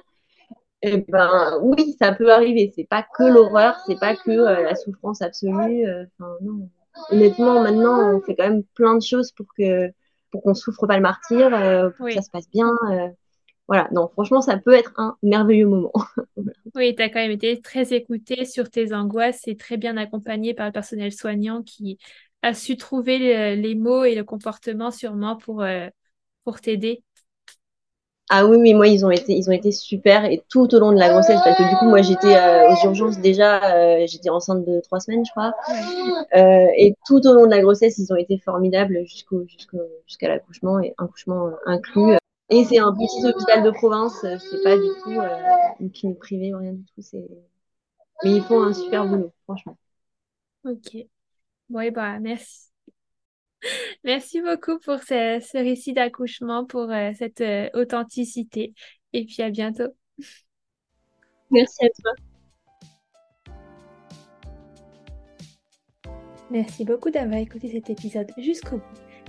eh 0.83 0.97
ben 1.07 1.59
oui, 1.61 1.95
ça 1.99 2.11
peut 2.13 2.31
arriver. 2.31 2.71
C'est 2.75 2.87
pas 2.87 3.03
que 3.03 3.23
l'horreur, 3.23 3.75
c'est 3.85 3.99
pas 3.99 4.15
que 4.15 4.31
euh, 4.31 4.63
la 4.63 4.75
souffrance 4.75 5.21
absolue. 5.21 5.85
Euh, 5.85 6.05
non. 6.41 6.69
Honnêtement, 7.11 7.61
maintenant, 7.61 8.15
on 8.15 8.21
fait 8.21 8.35
quand 8.35 8.49
même 8.49 8.63
plein 8.75 8.95
de 8.95 9.01
choses 9.01 9.31
pour 9.31 9.45
que 9.57 9.91
pour 10.31 10.43
qu'on 10.43 10.53
souffre 10.53 10.87
pas 10.87 10.95
le 10.95 11.01
martyr, 11.01 11.53
euh, 11.53 11.89
pour 11.91 12.07
que 12.07 12.13
ça 12.13 12.21
se 12.21 12.29
passe 12.31 12.49
bien. 12.49 12.69
voilà. 13.67 13.87
Non, 13.91 14.07
franchement, 14.09 14.41
ça 14.41 14.57
peut 14.57 14.73
être 14.73 14.93
un 14.97 15.17
merveilleux 15.23 15.67
moment. 15.67 15.93
oui, 16.75 16.95
tu 16.95 17.01
as 17.01 17.09
quand 17.09 17.19
même 17.19 17.31
été 17.31 17.61
très 17.61 17.93
écoutée 17.93 18.45
sur 18.45 18.69
tes 18.69 18.93
angoisses 18.93 19.47
et 19.47 19.57
très 19.57 19.77
bien 19.77 19.97
accompagnée 19.97 20.53
par 20.53 20.65
le 20.65 20.71
personnel 20.71 21.11
soignant 21.11 21.63
qui 21.63 21.97
a 22.41 22.53
su 22.53 22.77
trouver 22.77 23.55
les, 23.55 23.75
mots 23.75 24.03
et 24.03 24.15
le 24.15 24.23
comportement 24.23 24.91
sûrement 24.91 25.35
pour, 25.35 25.63
pour 26.43 26.61
t'aider. 26.61 27.03
Ah 28.33 28.45
oui, 28.45 28.55
oui, 28.55 28.73
moi 28.73 28.87
ils 28.87 29.05
ont 29.05 29.11
été, 29.11 29.33
ils 29.33 29.49
ont 29.49 29.51
été 29.51 29.73
super 29.73 30.23
et 30.23 30.41
tout 30.49 30.73
au 30.73 30.79
long 30.79 30.93
de 30.93 30.97
la 30.97 31.09
grossesse 31.09 31.41
parce 31.43 31.57
que 31.57 31.69
du 31.69 31.75
coup 31.75 31.89
moi 31.89 32.01
j'étais 32.01 32.33
euh, 32.33 32.69
aux 32.69 32.85
urgences 32.85 33.19
déjà, 33.19 33.75
euh, 33.75 34.05
j'étais 34.07 34.29
enceinte 34.29 34.63
de 34.63 34.79
trois 34.79 35.01
semaines 35.01 35.25
je 35.25 35.31
crois, 35.31 35.53
euh, 36.37 36.65
et 36.77 36.95
tout 37.05 37.19
au 37.27 37.33
long 37.33 37.45
de 37.45 37.51
la 37.51 37.59
grossesse 37.59 37.97
ils 37.97 38.13
ont 38.13 38.15
été 38.15 38.37
formidables 38.37 39.03
jusqu'au 39.05 39.43
jusqu'à 40.07 40.29
l'accouchement 40.29 40.79
et 40.79 40.93
accouchement 40.97 41.49
inclus. 41.65 42.20
Et 42.51 42.65
c'est 42.65 42.79
un 42.79 42.93
petit 42.93 43.25
hôpital 43.25 43.63
de 43.63 43.71
province, 43.71 44.19
c'est 44.21 44.63
pas 44.63 44.75
du 44.75 44.87
tout 45.03 45.21
une 45.79 45.91
clinique 45.91 46.19
privée 46.19 46.53
ou 46.53 46.57
rien 46.57 46.73
du 46.73 46.83
tout, 46.83 47.01
c'est, 47.01 47.25
mais 48.23 48.35
ils 48.35 48.43
font 48.43 48.61
un 48.61 48.73
super 48.73 49.07
boulot 49.07 49.33
franchement. 49.45 49.77
Ok, 50.65 50.97
bon 51.69 51.91
bah 51.93 52.19
merci. 52.19 52.71
Merci 54.03 54.41
beaucoup 54.41 54.79
pour 54.79 54.99
ce, 54.99 55.57
récit 55.57 55.93
d'accouchement, 55.93 56.65
pour 56.65 56.89
euh, 56.91 57.11
cette 57.17 57.41
euh, 57.41 57.69
authenticité. 57.73 58.73
Et 59.13 59.25
puis 59.25 59.41
à 59.43 59.49
bientôt. 59.49 59.95
Merci 61.51 61.85
à 61.85 61.89
toi. 61.89 62.11
Merci 66.49 66.83
beaucoup 66.83 67.11
d'avoir 67.11 67.39
écouté 67.39 67.69
cet 67.71 67.89
épisode 67.89 68.31
jusqu'au 68.37 68.77
bout. 68.77 69.10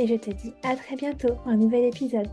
et 0.00 0.06
je 0.06 0.14
te 0.14 0.30
dis 0.30 0.54
à 0.62 0.74
très 0.74 0.96
bientôt 0.96 1.34
pour 1.34 1.48
un 1.48 1.56
nouvel 1.56 1.84
épisode. 1.84 2.26